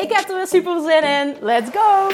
Ik 0.00 0.12
heb 0.12 0.28
er 0.28 0.36
weer 0.36 0.46
super 0.46 0.80
zin 0.80 1.02
in. 1.02 1.36
Let's 1.40 1.70
go! 1.70 2.08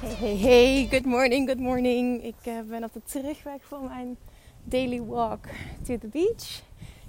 Hey, 0.00 0.14
hey, 0.14 0.36
hey, 0.36 0.88
good 0.90 1.04
morning, 1.04 1.46
good 1.46 1.58
morning. 1.58 2.24
Ik 2.24 2.34
uh, 2.44 2.60
ben 2.64 2.84
op 2.84 2.92
de 2.92 3.02
terugweg 3.02 3.62
van 3.62 3.84
mijn 3.84 4.16
daily 4.64 5.02
walk 5.02 5.44
to 5.86 5.98
the 5.98 6.08
beach. 6.08 6.62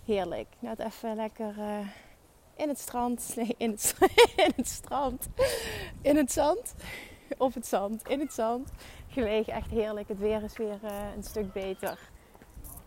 Heerlijk. 0.05 0.48
Net 0.59 0.80
even 0.80 1.16
lekker 1.16 1.56
uh, 1.58 1.88
in 2.56 2.67
het 2.67 2.80
strand. 2.80 3.31
Nee, 3.36 3.56
in 3.58 3.72
het, 3.72 3.95
in 4.45 4.52
het 4.56 4.67
strand. 4.67 5.28
In 6.02 6.16
het 6.17 6.31
zand. 6.31 6.73
Op 7.38 7.54
het 7.54 7.68
zand. 7.68 8.08
In 8.08 8.20
het 8.20 8.34
zand. 8.34 8.72
Gelegen. 9.08 9.54
Echt 9.54 9.70
heerlijk. 9.70 10.08
Het 10.08 10.20
weer 10.20 10.44
is 10.44 10.58
weer 10.58 10.80
uh, 10.84 10.92
een 11.16 11.24
stuk 11.24 11.54
beter. 11.54 12.00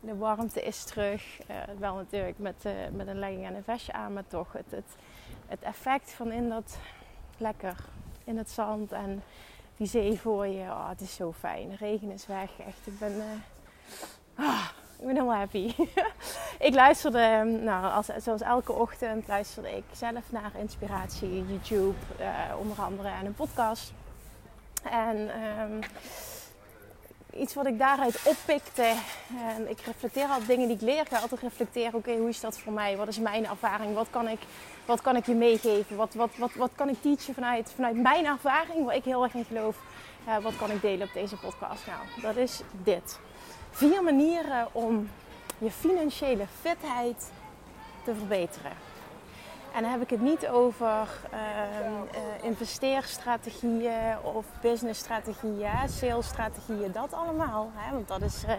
De 0.01 0.17
warmte 0.17 0.63
is 0.63 0.85
terug. 0.85 1.41
Uh, 1.51 1.57
wel 1.79 1.95
natuurlijk 1.95 2.39
met, 2.39 2.65
met 2.93 3.07
een 3.07 3.19
legging 3.19 3.47
en 3.47 3.55
een 3.55 3.65
vestje 3.65 3.93
aan. 3.93 4.13
Maar 4.13 4.27
toch 4.27 4.53
het, 4.53 4.71
het, 4.71 4.97
het 5.47 5.63
effect 5.63 6.13
van 6.13 6.33
in 6.33 6.49
dat 6.49 6.79
lekker 7.39 7.77
in 8.25 8.37
het 8.37 8.51
zand. 8.51 8.93
En 8.93 9.23
die 9.77 9.87
zee 9.87 10.21
voor 10.21 10.47
je. 10.47 10.63
Oh, 10.63 10.89
het 10.89 11.01
is 11.01 11.15
zo 11.15 11.33
fijn. 11.33 11.69
De 11.69 11.77
regen 11.77 12.11
is 12.11 12.27
weg. 12.27 12.51
Echt. 12.67 12.87
Ik 12.87 12.99
ben 12.99 13.13
Ah, 14.35 14.69
ik 14.99 15.07
ben 15.07 15.15
helemaal 15.15 15.37
happy. 15.37 15.75
ik 16.69 16.75
luisterde, 16.75 17.19
ehm, 17.19 17.65
nou, 17.65 17.93
als, 17.93 18.07
zoals 18.07 18.41
elke 18.41 18.73
ochtend, 18.73 19.29
luisterde 19.29 19.77
ik 19.77 19.85
zelf 19.93 20.33
naar 20.33 20.51
inspiratie, 20.59 21.45
YouTube, 21.47 21.95
onder 22.59 22.81
andere 22.81 23.09
en 23.09 23.27
een 23.27 23.35
podcast. 23.35 23.93
En 24.91 25.31
um, 25.61 25.81
iets 27.37 27.55
wat 27.55 27.67
ik 27.67 27.79
daaruit 27.79 28.21
oppikte, 28.25 28.95
en 29.57 29.71
ik 29.71 29.81
reflecteer 29.81 30.27
altijd 30.27 30.47
dingen 30.47 30.67
die 30.67 30.77
ik 30.77 30.83
leer, 30.83 31.01
ik 31.01 31.13
altijd 31.13 31.41
reflecteren, 31.41 31.95
oké, 31.95 32.17
hoe 32.17 32.29
is 32.29 32.41
dat 32.41 32.59
voor 32.59 32.73
mij? 32.73 32.97
Wat 32.97 33.09
is 33.09 33.19
mijn 33.19 33.47
ervaring? 33.47 33.95
Wat 33.95 34.07
kan 34.11 34.29
ik, 34.29 34.41
wat 34.85 35.01
kan 35.01 35.17
ik 35.17 35.27
je 35.27 35.35
meegeven? 35.35 35.97
Wat, 35.97 36.15
wat, 36.15 36.31
wat, 36.37 36.55
wat 36.55 36.71
kan 36.75 36.89
ik 36.89 37.03
teachen 37.03 37.35
vanuit, 37.35 37.73
vanuit 37.75 37.97
mijn 37.97 38.25
ervaring, 38.25 38.85
waar 38.85 38.97
ik 38.97 39.05
heel 39.05 39.23
erg 39.23 39.35
in 39.35 39.45
geloof? 39.45 39.77
Uh, 40.29 40.39
wat 40.39 40.57
kan 40.57 40.71
ik 40.71 40.81
delen 40.81 41.07
op 41.07 41.13
deze 41.13 41.37
podcast? 41.37 41.87
Nou, 41.87 41.99
dat 42.23 42.37
is 42.37 42.61
dit 42.83 43.19
vier 43.71 44.03
manieren 44.03 44.69
om 44.73 45.11
je 45.59 45.71
financiële 45.71 46.47
fitheid 46.61 47.31
te 48.05 48.15
verbeteren. 48.15 48.73
En 49.75 49.83
dan 49.83 49.91
heb 49.91 50.03
ik 50.03 50.11
het 50.11 50.21
niet 50.21 50.49
over 50.49 51.09
uh, 51.33 51.39
uh, 51.39 52.45
investeerstrategieën 52.45 54.19
of 54.23 54.47
businessstrategieën, 54.61 55.89
salesstrategieën, 55.89 56.93
dat 56.93 57.13
allemaal. 57.13 57.71
Hè? 57.75 57.95
Want 57.95 58.09
dat 58.09 58.23
is 58.23 58.45
uh, 58.45 58.53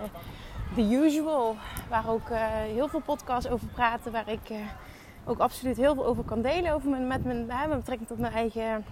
the 0.75 0.81
usual, 0.81 1.55
waar 1.89 2.09
ook 2.09 2.29
heel 2.73 2.87
veel 2.87 2.99
podcasts 2.99 3.49
over 3.49 3.67
praten, 3.67 4.11
waar 4.11 4.29
ik 4.29 4.51
ook 5.25 5.39
absoluut 5.39 5.77
heel 5.77 5.93
veel 5.93 6.05
over 6.05 6.23
kan 6.23 6.41
delen 6.41 6.73
over 6.73 6.89
met, 6.89 7.23
mijn, 7.25 7.45
met 7.45 7.69
betrekking 7.69 8.07
tot 8.07 8.19
mijn 8.19 8.33
eigen 8.33 8.85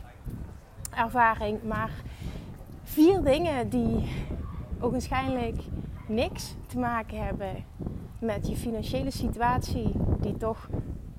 ervaring. 0.96 1.64
Maar 1.64 1.92
vier 2.84 3.24
dingen 3.24 3.70
die 3.70 4.12
ogenschijnlijk 4.80 5.62
niks 6.08 6.56
te 6.68 6.80
maken 6.80 7.26
hebben 7.26 7.66
met 8.20 8.47
je 8.47 8.56
financiële 8.56 9.12
situatie, 9.12 9.92
die 10.20 10.38
toch 10.38 10.68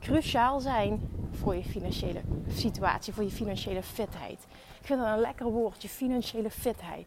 cruciaal 0.04 0.60
zijn 0.60 1.08
voor 1.30 1.54
je 1.54 1.62
financiële 1.62 2.20
situatie, 2.48 3.12
voor 3.12 3.24
je 3.24 3.30
financiële 3.30 3.82
fitheid. 3.82 4.38
Ik 4.80 4.86
vind 4.86 5.00
dat 5.00 5.08
een 5.08 5.18
lekker 5.18 5.46
woord, 5.46 5.82
je 5.82 5.88
financiële 5.88 6.50
fitheid. 6.50 7.06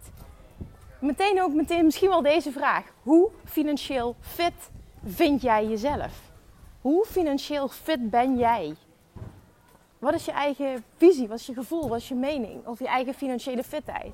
Meteen 1.00 1.42
ook 1.42 1.54
meteen 1.54 1.86
misschien 1.86 2.10
wel 2.10 2.22
deze 2.22 2.52
vraag: 2.52 2.86
hoe 3.04 3.30
financieel 3.46 4.16
fit 4.20 4.70
vind 5.06 5.42
jij 5.42 5.68
jezelf? 5.68 6.22
Hoe 6.82 7.06
financieel 7.06 7.68
fit 7.68 8.10
ben 8.10 8.38
jij? 8.38 8.76
Wat 10.00 10.14
is 10.14 10.26
je 10.26 10.32
eigen 10.32 10.84
visie? 10.96 11.28
Wat 11.28 11.40
is 11.40 11.46
je 11.46 11.54
gevoel? 11.54 11.88
Wat 11.88 12.00
is 12.00 12.08
je 12.08 12.16
mening 12.16 12.66
over 12.66 12.86
je 12.86 12.92
eigen 12.92 13.14
financiële 13.14 13.64
fitheid? 13.64 14.14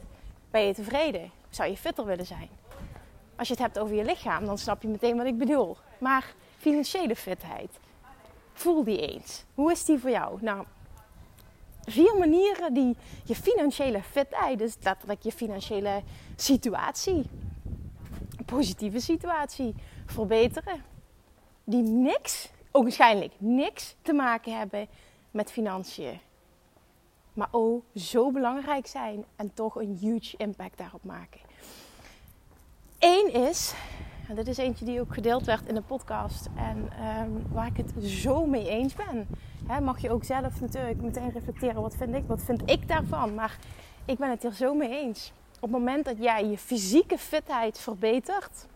Ben 0.52 0.62
je 0.62 0.74
tevreden? 0.74 1.32
Zou 1.50 1.70
je 1.70 1.78
fitter 1.78 2.06
willen 2.06 2.26
zijn? 2.26 2.50
Als 3.36 3.48
je 3.48 3.54
het 3.54 3.64
hebt 3.64 3.80
over 3.80 3.96
je 3.96 4.04
lichaam, 4.04 4.46
dan 4.46 4.58
snap 4.58 4.82
je 4.82 4.88
meteen 4.88 5.18
wat 5.18 5.26
ik 5.26 5.38
bedoel. 5.38 5.78
Maar 5.98 6.34
financiële 6.58 7.16
fitheid, 7.16 7.80
voel 8.54 8.84
die 8.84 9.14
eens. 9.14 9.44
Hoe 9.54 9.72
is 9.72 9.86
die 9.86 10.00
voor 10.00 10.10
jou? 10.10 10.38
Nou, 10.42 10.66
vier 11.86 12.16
manieren 12.18 12.74
die 12.74 12.96
je 13.24 13.36
financiële 13.36 14.04
fitheid, 14.04 14.60
dus 14.60 14.76
letterlijk 14.82 15.22
je 15.22 15.32
financiële 15.32 16.02
situatie, 16.36 17.26
positieve 18.46 19.00
situatie, 19.00 19.76
verbeteren. 20.06 20.84
Die 21.64 21.82
niks, 21.82 22.50
waarschijnlijk 22.72 23.34
niks 23.38 23.96
te 24.02 24.14
maken 24.14 24.58
hebben 24.58 24.88
met 25.32 25.52
financiën. 25.52 26.20
Maar 27.34 27.48
oh, 27.52 27.84
zo 27.96 28.32
belangrijk 28.32 28.88
zijn 28.88 29.26
en 29.36 29.54
toch 29.54 29.76
een 29.76 29.98
huge 30.00 30.38
impact 30.38 30.78
daarop 30.78 31.04
maken. 31.04 31.40
Eén 33.00 33.34
is, 33.34 33.74
dit 34.28 34.48
is 34.48 34.58
eentje 34.58 34.86
die 34.86 35.00
ook 35.00 35.14
gedeeld 35.14 35.46
werd 35.46 35.68
in 35.68 35.76
de 35.76 35.82
podcast 35.82 36.50
en 36.56 36.90
um, 37.22 37.46
waar 37.52 37.68
ik 37.68 37.78
het 37.78 38.04
zo 38.04 38.46
mee 38.46 38.70
eens 38.70 38.94
ben. 38.94 39.28
Mag 39.84 40.00
je 40.00 40.12
ook 40.12 40.24
zelf 40.24 40.62
natuurlijk 40.62 41.02
meteen 41.02 41.32
reflecteren, 41.32 41.82
wat 41.82 41.96
vind 41.96 42.16
ik, 42.16 42.24
wat 42.28 42.42
vind 42.42 42.70
ik 42.70 42.88
daarvan? 42.88 43.34
Maar 43.34 43.58
ik 44.06 44.18
ben 44.18 44.30
het 44.30 44.44
er 44.44 44.54
zo 44.54 44.76
mee 44.76 44.90
eens. 44.90 45.34
Op 45.56 45.62
het 45.62 45.72
moment 45.72 46.06
dat 46.06 46.18
jij 46.18 46.46
je 46.46 46.58
fysieke 46.58 47.18
fitheid 47.18 47.80
verbetert, 47.80 48.68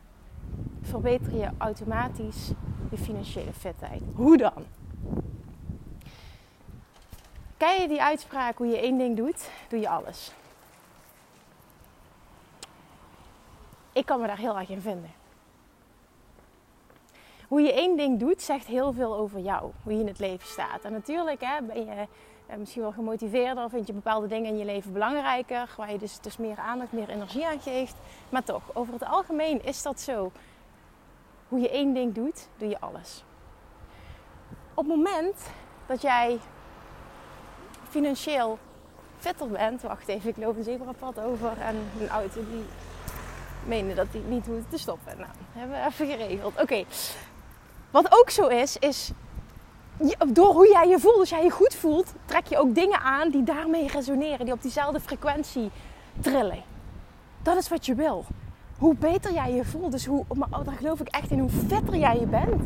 verbeter 0.81 1.36
je 1.36 1.50
automatisch 1.57 2.52
je 2.91 2.97
financiële 2.97 3.53
fitheid. 3.53 4.02
Hoe 4.16 4.38
dan? 4.38 4.66
Ken 7.57 7.81
je 7.81 7.88
die 7.88 8.02
uitspraak, 8.02 8.57
hoe 8.57 8.68
je 8.68 8.80
één 8.80 8.97
ding 8.97 9.18
doet, 9.18 9.50
doe 9.69 9.80
je 9.80 9.90
alles. 9.90 10.31
ik 13.97 14.06
kan 14.06 14.22
me 14.22 14.28
daar 14.28 14.38
heel 14.38 14.57
erg 14.57 14.69
in 14.69 14.81
vinden. 14.81 15.12
Hoe 17.47 17.62
je 17.62 17.74
één 17.74 17.97
ding 17.97 18.19
doet, 18.19 18.41
zegt 18.41 18.66
heel 18.66 18.94
veel 18.94 19.16
over 19.16 19.40
jou. 19.40 19.72
Hoe 19.84 19.94
je 19.94 20.00
in 20.00 20.08
het 20.08 20.19
leven 20.19 20.47
staat. 20.47 20.81
En 20.81 20.91
natuurlijk 20.91 21.41
hè, 21.41 21.62
ben 21.62 21.85
je 21.85 22.08
eh, 22.46 22.58
misschien 22.58 22.81
wel 22.81 22.91
gemotiveerder. 22.91 23.69
Vind 23.69 23.88
je 23.88 23.94
bepaalde 23.94 24.28
dingen 24.28 24.52
in 24.52 24.58
je 24.58 24.66
leven 24.66 24.94
belangrijker. 24.94 25.74
Waar 25.78 25.91
je 25.91 25.97
dus, 25.97 26.19
dus 26.19 26.38
meer 26.38 26.57
aandacht, 26.57 26.91
meer 26.91 27.09
energie 27.09 27.47
aan 27.47 27.59
geeft. 27.59 27.96
Maar 28.30 28.44
toch, 28.44 28.63
over 28.74 28.94
het 28.94 29.06
algemeen 29.06 29.63
is 29.63 29.81
dat 29.81 30.00
zo. 30.00 30.31
Hoe 31.48 31.60
je 31.60 31.69
één 31.69 31.94
ding 31.94 32.13
doet, 32.13 32.48
doe 32.57 32.69
je 32.69 32.80
alles. 32.80 33.24
Op 34.74 34.88
het 34.88 34.95
moment 34.95 35.50
dat 35.86 36.01
jij 36.01 36.39
financieel 37.89 38.57
fitter 39.18 39.48
bent. 39.48 39.81
Wacht 39.81 40.07
even, 40.07 40.30
ik 40.30 40.38
loop 40.38 40.57
een 40.57 40.63
zebrapad 40.63 41.19
over 41.19 41.62
en 41.62 41.75
een 42.00 42.10
auto 42.10 42.45
die 42.50 42.66
meende 43.66 43.94
dat 43.94 44.07
hij 44.12 44.22
niet 44.27 44.45
hoefde 44.45 44.69
te 44.69 44.77
stoppen. 44.77 45.18
Nou, 45.18 45.30
hebben 45.51 45.77
we 45.77 45.86
even 45.86 46.07
geregeld. 46.07 46.62
Oké. 46.62 46.83
Wat 47.92 48.19
ook 48.19 48.30
zo 48.30 48.48
is, 48.48 48.78
is 48.78 49.12
door 50.28 50.54
hoe 50.54 50.69
jij 50.72 50.88
je 50.88 51.00
voelt, 51.00 51.19
als 51.19 51.30
jij 51.30 51.44
je 51.44 51.50
goed 51.50 51.75
voelt, 51.75 52.13
trek 52.25 52.48
je 52.48 52.57
ook 52.57 52.75
dingen 52.75 53.00
aan 53.00 53.30
die 53.30 53.44
daarmee 53.44 53.88
resoneren, 53.88 54.45
die 54.45 54.54
op 54.54 54.62
diezelfde 54.62 55.00
frequentie 55.00 55.72
trillen. 56.19 56.63
Dat 57.42 57.57
is 57.57 57.69
wat 57.69 57.86
je 57.86 57.95
wil. 57.95 58.25
Hoe 58.78 58.95
beter 58.95 59.34
jij 59.34 59.54
je 59.54 59.66
voelt, 59.66 59.92
dus 59.92 60.06
hoe, 60.06 60.25
maar 60.34 60.63
daar 60.63 60.75
geloof 60.78 61.00
ik 61.00 61.07
echt 61.07 61.31
in, 61.31 61.39
hoe 61.39 61.50
fitter 61.50 61.95
jij 61.95 62.19
je 62.19 62.25
bent, 62.25 62.63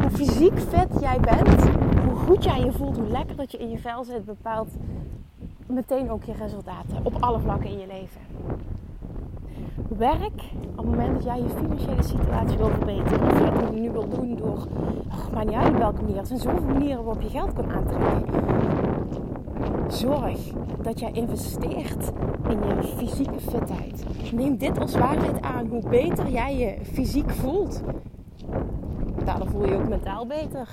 hoe 0.00 0.10
fysiek 0.10 0.58
fit 0.58 1.00
jij 1.00 1.20
bent, 1.20 1.64
hoe 2.04 2.16
goed 2.16 2.44
jij 2.44 2.60
je 2.60 2.72
voelt, 2.72 2.96
hoe 2.96 3.08
lekker 3.08 3.36
dat 3.36 3.52
je 3.52 3.58
in 3.58 3.70
je 3.70 3.78
vel 3.78 4.04
zit, 4.04 4.24
bepaalt 4.24 4.68
meteen 5.66 6.10
ook 6.10 6.24
je 6.24 6.32
resultaten 6.32 7.00
op 7.02 7.16
alle 7.20 7.40
vlakken 7.40 7.70
in 7.70 7.78
je 7.78 7.86
leven. 7.86 8.20
Werk 9.88 10.42
op 10.70 10.76
het 10.76 10.86
moment 10.86 11.14
dat 11.14 11.24
jij 11.24 11.38
je 11.38 11.48
financiële 11.48 12.02
situatie 12.02 12.56
wil 12.56 12.68
verbeteren. 12.68 13.30
Of 13.30 13.74
je 13.74 13.80
nu 13.80 13.90
wil 13.90 14.08
doen 14.08 14.36
door, 14.36 14.66
oh, 15.08 15.32
maar 15.32 15.44
niet 15.44 15.54
uit 15.54 15.78
welke 15.78 16.02
manier. 16.02 16.18
Er 16.18 16.26
zijn 16.26 16.38
zoveel 16.38 16.62
manieren 16.62 17.04
waarop 17.04 17.22
je 17.22 17.28
geld 17.28 17.52
kan 17.52 17.72
aantrekken. 17.72 18.24
Zorg 19.88 20.38
dat 20.82 21.00
jij 21.00 21.10
investeert 21.12 22.12
in 22.48 22.58
je 22.58 22.82
fysieke 22.96 23.40
fitheid. 23.40 24.04
Neem 24.32 24.56
dit 24.56 24.78
als 24.78 24.96
waarheid 24.96 25.40
aan. 25.40 25.66
Hoe 25.66 25.88
beter 25.88 26.30
jij 26.30 26.56
je 26.56 26.84
fysiek 26.84 27.30
voelt, 27.30 27.82
daardoor 29.24 29.48
voel 29.48 29.64
je 29.64 29.70
je 29.70 29.76
ook 29.76 29.88
mentaal 29.88 30.26
beter. 30.26 30.72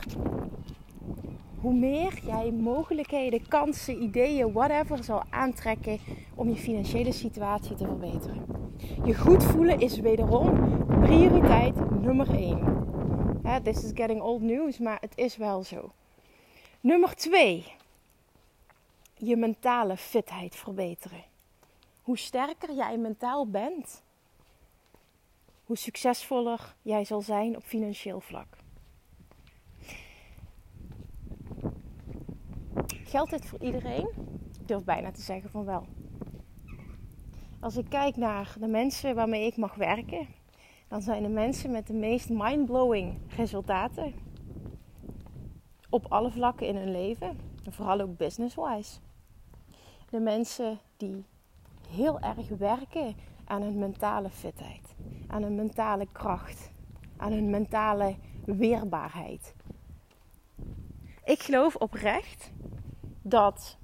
Hoe 1.62 1.74
meer 1.74 2.20
jij 2.26 2.52
mogelijkheden, 2.52 3.48
kansen, 3.48 4.02
ideeën, 4.02 4.52
whatever 4.52 5.04
zal 5.04 5.24
aantrekken 5.30 5.98
om 6.36 6.50
je 6.50 6.56
financiële 6.56 7.12
situatie 7.12 7.76
te 7.76 7.86
verbeteren. 7.86 8.59
Je 9.06 9.16
goed 9.16 9.44
voelen 9.44 9.80
is 9.80 10.00
wederom 10.00 10.78
prioriteit 11.02 12.02
nummer 12.02 12.34
1. 12.34 12.78
This 13.64 13.84
is 13.84 13.92
getting 13.94 14.22
old 14.22 14.42
news, 14.42 14.78
maar 14.78 14.98
het 15.02 15.18
is 15.18 15.38
wel 15.38 15.64
zo. 15.64 15.92
Nummer 16.80 17.16
2. 17.16 17.66
Je 19.14 19.36
mentale 19.36 19.98
fitheid 19.98 20.56
verbeteren. 20.56 21.24
Hoe 22.02 22.18
sterker 22.18 22.74
jij 22.74 22.98
mentaal 22.98 23.50
bent, 23.50 24.04
hoe 25.64 25.78
succesvoller 25.78 26.76
jij 26.82 27.06
zal 27.06 27.22
zijn 27.22 27.56
op 27.56 27.64
financieel 27.64 28.20
vlak. 28.20 28.58
Geldt 32.88 33.32
dit 33.32 33.46
voor 33.46 33.60
iedereen? 33.62 34.10
Ik 34.60 34.68
durf 34.68 34.84
bijna 34.84 35.12
te 35.12 35.22
zeggen 35.22 35.50
van 35.50 35.66
wel. 35.66 35.86
Als 37.62 37.78
ik 37.78 37.90
kijk 37.90 38.16
naar 38.16 38.56
de 38.60 38.68
mensen 38.68 39.16
waarmee 39.16 39.46
ik 39.46 39.58
mag 39.58 39.76
werken, 39.76 40.28
dan 40.88 41.02
zijn 41.02 41.24
de 41.24 41.30
mensen 41.30 41.72
met 41.72 41.88
de 41.88 41.94
meest 41.94 42.30
mindblowing 42.30 43.18
resultaten 43.36 44.14
op 45.90 46.06
alle 46.10 46.32
vlakken 46.32 46.68
in 46.68 46.76
hun 46.76 46.92
leven, 46.92 47.40
en 47.64 47.74
vooral 47.74 48.00
ook 48.00 48.18
business-wise. 48.18 49.00
De 50.10 50.20
mensen 50.20 50.80
die 50.98 51.26
heel 51.90 52.20
erg 52.20 52.48
werken 52.58 53.16
aan 53.46 53.62
hun 53.62 53.80
mentale 53.80 54.30
fitheid, 54.30 54.96
aan 55.28 55.44
hun 55.44 55.56
mentale 55.56 56.08
kracht, 56.12 56.72
aan 57.18 57.32
hun 57.32 57.50
mentale 57.50 58.16
weerbaarheid. 58.46 59.56
Ik 61.24 61.40
geloof 61.40 61.76
oprecht 61.76 62.52
dat 63.22 63.78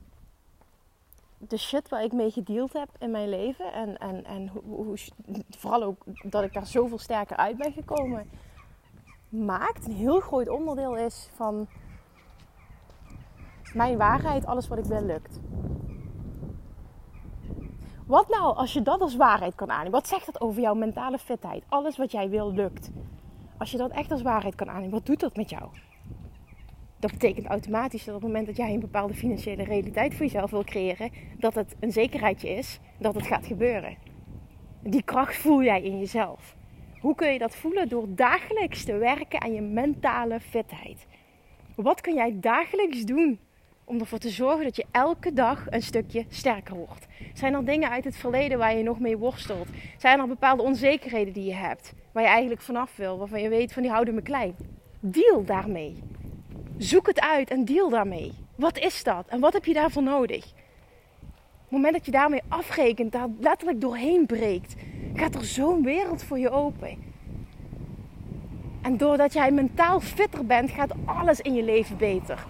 de 1.38 1.58
shit 1.58 1.90
waar 1.90 2.04
ik 2.04 2.12
mee 2.12 2.32
gedeeld 2.32 2.74
heb 2.74 2.90
in 3.00 3.12
mijn 3.12 3.30
leven 3.30 3.74
en, 3.74 3.98
en, 3.98 4.26
en 4.26 4.48
hoe, 4.48 4.98
vooral 5.58 5.84
ook 5.84 6.04
dat 6.24 6.44
ik 6.44 6.54
daar 6.54 6.66
zoveel 6.66 6.98
sterker 6.98 7.38
uit 7.38 7.58
ben 7.58 7.72
gekomen, 7.72 8.30
maakt 9.30 9.88
een 9.88 9.96
heel 9.96 10.20
groot 10.20 10.50
onderdeel 10.50 10.96
is 10.96 11.30
van 11.36 11.68
mijn 13.74 13.98
waarheid, 13.98 14.46
alles 14.46 14.68
wat 14.68 14.78
ik 14.78 14.86
wil 14.86 15.06
lukt. 15.06 15.40
Wat 18.08 18.30
nou 18.30 18.56
als 18.56 18.74
je 18.74 18.82
dat 18.82 19.02
als 19.02 19.16
waarheid 19.16 19.56
kan 19.56 19.72
aannemen? 19.72 19.92
Wat 19.92 20.08
zegt 20.08 20.26
dat 20.26 20.42
over 20.42 20.62
jouw 20.62 20.74
mentale 20.74 21.18
fitheid? 21.18 21.64
Alles 21.70 21.98
wat 21.98 22.12
jij 22.12 22.30
wil 22.30 22.54
lukt. 22.54 22.92
Als 23.58 23.72
je 23.72 23.78
dat 23.78 23.92
echt 23.92 24.12
als 24.12 24.22
waarheid 24.22 24.56
kan 24.56 24.70
aannemen, 24.70 24.92
wat 24.92 25.06
doet 25.06 25.20
dat 25.20 25.36
met 25.36 25.50
jou? 25.50 25.70
Dat 27.00 27.12
betekent 27.12 27.46
automatisch 27.46 28.04
dat 28.04 28.16
op 28.16 28.22
het 28.22 28.30
moment 28.30 28.48
dat 28.48 28.58
jij 28.58 28.74
een 28.74 28.80
bepaalde 28.80 29.14
financiële 29.14 29.64
realiteit 29.64 30.14
voor 30.14 30.26
jezelf 30.26 30.52
wil 30.52 30.64
creëren, 30.64 31.12
dat 31.38 31.56
het 31.56 31.76
een 31.80 31.92
zekerheidje 31.92 32.50
is 32.50 32.80
dat 32.98 33.16
het 33.16 33.28
gaat 33.28 33.46
gebeuren. 33.46 33.98
Die 34.84 35.04
kracht 35.04 35.38
voel 35.38 35.64
jij 35.64 35.82
in 35.82 36.00
jezelf. 36.00 36.56
Hoe 37.00 37.16
kun 37.16 37.34
je 37.34 37.40
dat 37.40 37.56
voelen? 37.56 37.90
Door 37.90 38.06
dagelijks 38.10 38.84
te 38.84 38.98
werken 38.98 39.42
aan 39.42 39.54
je 39.54 39.62
mentale 39.62 40.40
fitheid. 40.40 41.06
Wat 41.76 42.02
kun 42.02 42.14
jij 42.14 42.38
dagelijks 42.40 43.04
doen 43.04 43.40
om 43.84 44.00
ervoor 44.00 44.18
te 44.18 44.30
zorgen 44.30 44.64
dat 44.64 44.76
je 44.76 44.86
elke 44.92 45.34
dag 45.34 45.66
een 45.70 45.82
stukje 45.82 46.26
sterker 46.30 46.76
wordt? 46.76 47.08
Zijn 47.34 47.54
er 47.54 47.66
dingen 47.66 47.90
uit 47.90 48.04
het 48.04 48.18
verleden 48.18 48.58
waar 48.58 48.76
je 48.76 48.84
nog 48.84 49.00
mee 49.00 49.18
worstelt? 49.18 49.68
Zijn 49.98 50.20
er 50.20 50.28
bepaalde 50.28 50.64
onzekerheden 50.64 51.34
die 51.34 51.46
je 51.46 51.54
hebt, 51.54 51.94
waar 52.12 52.24
je 52.24 52.30
eigenlijk 52.30 52.62
vanaf 52.62 52.96
wil, 52.96 53.18
waarvan 53.18 53.42
je 53.42 53.50
weet 53.50 53.74
van 53.74 53.82
die 53.82 53.92
houden 53.92 54.14
me 54.14 54.22
klein? 54.22 54.56
Deal 55.00 55.44
daarmee. 55.44 55.96
Zoek 56.78 57.08
het 57.08 57.20
uit 57.20 57.50
en 57.50 57.66
deal 57.66 57.90
daarmee. 57.90 58.32
Wat 58.56 58.78
is 58.78 59.04
dat 59.04 59.28
en 59.28 59.40
wat 59.40 59.54
heb 59.54 59.66
je 59.66 59.74
daarvoor 59.74 60.04
nodig? 60.04 60.46
Op 60.46 61.72
het 61.72 61.72
moment 61.72 61.94
dat 61.94 62.06
je 62.06 62.12
daarmee 62.12 62.42
afrekent, 62.48 63.12
daar 63.12 63.28
letterlijk 63.40 63.82
doorheen 63.82 64.26
breekt, 64.26 64.76
gaat 65.14 65.36
er 65.36 65.46
zo'n 65.46 65.84
wereld 65.84 66.24
voor 66.24 66.40
je 66.40 66.50
open. 66.50 66.98
En 68.82 68.98
doordat 68.98 69.34
jij 69.34 69.52
mentaal 69.52 70.00
fitter 70.00 70.46
bent, 70.46 70.72
gaat 70.72 70.92
alles 71.06 71.42
in 71.42 71.54
je 71.54 71.64
leven 71.64 71.98
beter. 71.98 72.46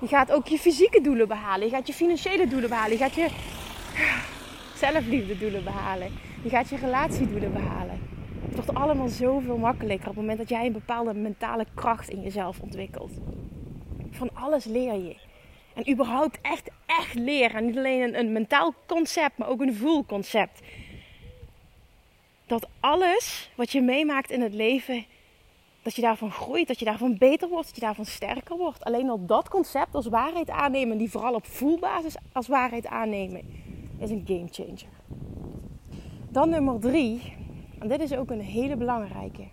Je 0.00 0.06
gaat 0.06 0.32
ook 0.32 0.46
je 0.46 0.58
fysieke 0.58 1.00
doelen 1.00 1.28
behalen. 1.28 1.66
Je 1.66 1.74
gaat 1.74 1.86
je 1.86 1.92
financiële 1.92 2.48
doelen 2.48 2.68
behalen. 2.68 2.92
Je 2.92 2.98
gaat 2.98 3.14
je 3.14 3.28
zelfliefde 4.84 5.38
doelen 5.38 5.64
behalen. 5.64 6.10
Je 6.42 6.48
gaat 6.48 6.68
je 6.68 6.76
relatiedoelen 6.76 7.52
behalen. 7.52 8.00
Het 8.44 8.54
wordt 8.54 8.74
allemaal 8.74 9.08
zoveel 9.08 9.58
makkelijker 9.58 10.08
op 10.08 10.14
het 10.14 10.20
moment 10.20 10.38
dat 10.38 10.48
jij 10.48 10.66
een 10.66 10.72
bepaalde 10.72 11.14
mentale 11.14 11.66
kracht 11.74 12.08
in 12.08 12.20
jezelf 12.20 12.60
ontwikkelt. 12.60 13.12
Van 14.18 14.30
alles 14.34 14.64
leer 14.64 14.94
je. 14.94 15.16
En 15.74 15.90
überhaupt 15.90 16.38
echt, 16.42 16.70
echt 16.86 17.14
leren. 17.14 17.56
En 17.56 17.66
niet 17.66 17.76
alleen 17.76 18.02
een, 18.02 18.18
een 18.18 18.32
mentaal 18.32 18.74
concept, 18.86 19.38
maar 19.38 19.48
ook 19.48 19.60
een 19.60 19.74
voelconcept. 19.74 20.60
Dat 22.46 22.68
alles 22.80 23.50
wat 23.54 23.70
je 23.70 23.80
meemaakt 23.80 24.30
in 24.30 24.40
het 24.40 24.54
leven, 24.54 25.04
dat 25.82 25.94
je 25.94 26.02
daarvan 26.02 26.32
groeit, 26.32 26.66
dat 26.66 26.78
je 26.78 26.84
daarvan 26.84 27.18
beter 27.18 27.48
wordt, 27.48 27.66
dat 27.66 27.74
je 27.74 27.80
daarvan 27.80 28.04
sterker 28.04 28.56
wordt. 28.56 28.84
Alleen 28.84 29.10
al 29.10 29.26
dat 29.26 29.48
concept 29.48 29.94
als 29.94 30.06
waarheid 30.06 30.50
aannemen, 30.50 30.98
die 30.98 31.10
vooral 31.10 31.34
op 31.34 31.46
voelbasis 31.46 32.16
als 32.32 32.48
waarheid 32.48 32.86
aannemen, 32.86 33.42
is 33.98 34.10
een 34.10 34.24
game 34.26 34.48
changer. 34.50 34.96
Dan 36.30 36.48
nummer 36.48 36.80
drie, 36.80 37.32
en 37.78 37.88
dit 37.88 38.00
is 38.00 38.12
ook 38.12 38.30
een 38.30 38.40
hele 38.40 38.76
belangrijke. 38.76 39.48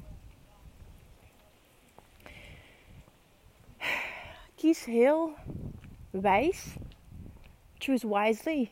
Kies 4.65 4.85
heel 4.85 5.33
wijs. 6.09 6.75
Choose 7.77 8.07
wisely 8.07 8.69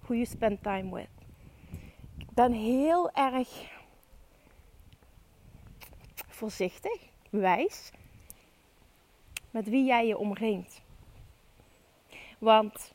who 0.00 0.14
you 0.14 0.26
spend 0.26 0.62
time 0.62 0.94
with. 0.94 1.08
Ik 2.18 2.30
ben 2.30 2.52
heel 2.52 3.10
erg 3.10 3.48
voorzichtig, 6.28 6.98
wijs 7.30 7.90
met 9.50 9.68
wie 9.68 9.84
jij 9.84 10.06
je 10.06 10.18
omringt. 10.18 10.82
Want 12.38 12.92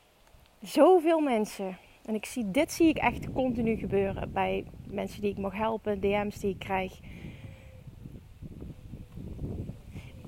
zoveel 0.61 1.19
mensen, 1.19 1.77
en 2.05 2.15
ik 2.15 2.25
zie, 2.25 2.51
dit 2.51 2.71
zie 2.71 2.87
ik 2.87 2.97
echt 2.97 3.31
continu 3.31 3.75
gebeuren 3.75 4.31
bij 4.31 4.65
mensen 4.87 5.21
die 5.21 5.31
ik 5.31 5.37
mag 5.37 5.53
helpen, 5.53 5.99
DM's 5.99 6.39
die 6.39 6.49
ik 6.49 6.59
krijg 6.59 6.99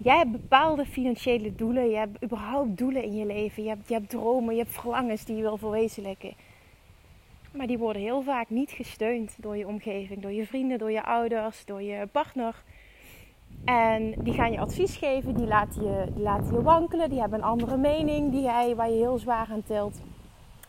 Jij 0.02 0.18
hebt 0.18 0.32
bepaalde 0.32 0.86
financiële 0.86 1.56
doelen. 1.56 1.90
Je 1.90 1.96
hebt 1.96 2.24
überhaupt 2.24 2.78
doelen 2.78 3.04
in 3.04 3.16
je 3.16 3.26
leven. 3.26 3.64
Je 3.64 3.70
hebt, 3.70 3.90
hebt 3.90 4.10
dromen, 4.10 4.56
je 4.56 4.62
hebt 4.62 4.74
verlangens 4.74 5.26
die 5.26 5.36
je 5.36 5.42
wil 5.42 5.58
verwezenlijken. 5.58 6.34
Maar 7.52 7.68
die 7.68 7.78
worden 7.78 8.02
heel 8.02 8.22
vaak 8.22 8.50
niet 8.50 8.72
gesteund 8.72 9.36
door 9.38 9.58
je 9.58 9.68
omgeving, 9.68 10.22
door 10.22 10.32
je 10.32 10.46
vrienden, 10.46 10.78
door 10.78 10.92
je 10.92 11.04
ouders, 11.04 11.66
door 11.66 11.82
je 11.82 12.08
partner. 12.12 12.64
En 13.66 14.14
die 14.24 14.34
gaan 14.34 14.52
je 14.52 14.60
advies 14.60 14.96
geven, 14.96 15.36
die 15.36 15.48
laten 15.48 15.84
je, 15.84 16.06
die 16.14 16.24
laten 16.24 16.54
je 16.54 16.62
wankelen, 16.62 17.10
die 17.10 17.20
hebben 17.20 17.40
een 17.40 17.46
andere 17.46 17.78
mening 17.78 18.32
die 18.32 18.42
jij, 18.42 18.76
waar 18.76 18.90
je 18.90 18.96
heel 18.96 19.18
zwaar 19.18 19.48
aan 19.52 19.64
tilt. 19.64 20.02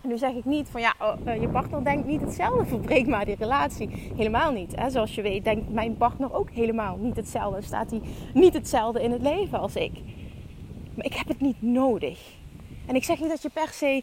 En 0.02 0.08
nu 0.08 0.18
zeg 0.18 0.32
ik 0.32 0.44
niet 0.44 0.68
van 0.68 0.80
ja, 0.80 0.94
oh, 1.00 1.14
eh, 1.24 1.40
je 1.40 1.48
partner 1.48 1.84
denkt 1.84 2.06
niet 2.06 2.20
hetzelfde, 2.20 2.64
verbreek 2.76 3.06
maar 3.06 3.24
die 3.24 3.36
relatie. 3.38 4.12
Helemaal 4.16 4.52
niet. 4.52 4.76
Hè? 4.76 4.90
Zoals 4.90 5.14
je 5.14 5.22
weet, 5.22 5.44
denkt 5.44 5.72
mijn 5.72 5.96
partner 5.96 6.34
ook 6.34 6.50
helemaal 6.50 6.96
niet 6.96 7.16
hetzelfde. 7.16 7.62
Staat 7.62 7.90
hij 7.90 8.00
niet 8.34 8.54
hetzelfde 8.54 9.02
in 9.02 9.12
het 9.12 9.22
leven 9.22 9.58
als 9.58 9.74
ik. 9.74 9.92
Maar 10.94 11.04
ik 11.04 11.14
heb 11.14 11.28
het 11.28 11.40
niet 11.40 11.62
nodig. 11.62 12.20
En 12.86 12.94
ik 12.94 13.04
zeg 13.04 13.20
niet 13.20 13.28
dat 13.28 13.42
je 13.42 13.50
per 13.50 13.68
se. 13.68 14.02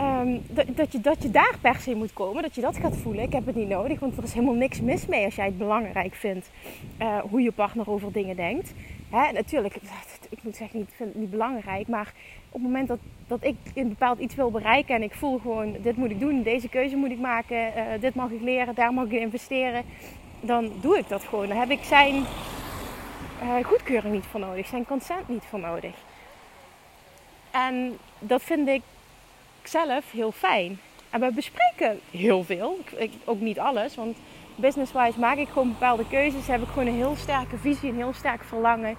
Um, 0.00 0.42
dat, 0.74 0.92
je, 0.92 1.00
dat 1.00 1.22
je 1.22 1.30
daar 1.30 1.58
per 1.60 1.74
se 1.74 1.94
moet 1.94 2.12
komen, 2.12 2.42
dat 2.42 2.54
je 2.54 2.60
dat 2.60 2.76
gaat 2.76 2.96
voelen. 2.96 3.22
Ik 3.22 3.32
heb 3.32 3.46
het 3.46 3.54
niet 3.54 3.68
nodig, 3.68 4.00
want 4.00 4.16
er 4.16 4.22
is 4.22 4.32
helemaal 4.32 4.54
niks 4.54 4.80
mis 4.80 5.06
mee 5.06 5.24
als 5.24 5.34
jij 5.34 5.44
het 5.44 5.58
belangrijk 5.58 6.14
vindt 6.14 6.50
uh, 7.02 7.18
hoe 7.18 7.40
je 7.40 7.52
partner 7.52 7.90
over 7.90 8.12
dingen 8.12 8.36
denkt. 8.36 8.72
Hè, 9.10 9.32
natuurlijk, 9.32 9.76
ik 10.28 10.42
moet 10.42 10.56
zeggen, 10.56 10.80
ik 10.80 10.88
vind 10.92 11.08
het 11.12 11.18
niet 11.18 11.30
belangrijk, 11.30 11.88
maar 11.88 12.12
op 12.48 12.52
het 12.52 12.62
moment 12.62 12.88
dat, 12.88 12.98
dat 13.26 13.44
ik 13.44 13.56
een 13.74 13.88
bepaald 13.88 14.18
iets 14.18 14.34
wil 14.34 14.50
bereiken 14.50 14.94
en 14.94 15.02
ik 15.02 15.14
voel 15.14 15.38
gewoon, 15.38 15.76
dit 15.82 15.96
moet 15.96 16.10
ik 16.10 16.20
doen, 16.20 16.42
deze 16.42 16.68
keuze 16.68 16.96
moet 16.96 17.10
ik 17.10 17.18
maken, 17.18 17.56
uh, 17.56 17.82
dit 18.00 18.14
mag 18.14 18.30
ik 18.30 18.40
leren, 18.40 18.74
daar 18.74 18.92
mag 18.92 19.04
ik 19.04 19.12
investeren, 19.12 19.84
dan 20.40 20.72
doe 20.80 20.98
ik 20.98 21.08
dat 21.08 21.24
gewoon. 21.24 21.48
Dan 21.48 21.56
heb 21.56 21.70
ik 21.70 21.82
zijn 21.82 22.14
uh, 23.42 23.64
goedkeuring 23.64 24.14
niet 24.14 24.26
voor 24.26 24.40
nodig, 24.40 24.66
zijn 24.66 24.86
consent 24.86 25.28
niet 25.28 25.44
voor 25.48 25.60
nodig. 25.60 25.94
En 27.50 27.98
dat 28.18 28.42
vind 28.42 28.68
ik 28.68 28.82
zelf 29.62 30.10
heel 30.10 30.32
fijn. 30.32 30.78
En 31.10 31.20
we 31.20 31.32
bespreken 31.32 32.00
heel 32.10 32.44
veel. 32.44 32.78
Ik, 32.96 33.12
ook 33.24 33.40
niet 33.40 33.58
alles, 33.58 33.94
want 33.94 34.16
business-wise 34.54 35.18
maak 35.18 35.36
ik 35.36 35.48
gewoon 35.48 35.68
bepaalde 35.68 36.08
keuzes. 36.08 36.46
Heb 36.46 36.62
ik 36.62 36.68
gewoon 36.68 36.86
een 36.86 36.94
heel 36.94 37.16
sterke 37.16 37.58
visie, 37.58 37.88
een 37.88 37.96
heel 37.96 38.12
sterk 38.12 38.44
verlangen. 38.44 38.96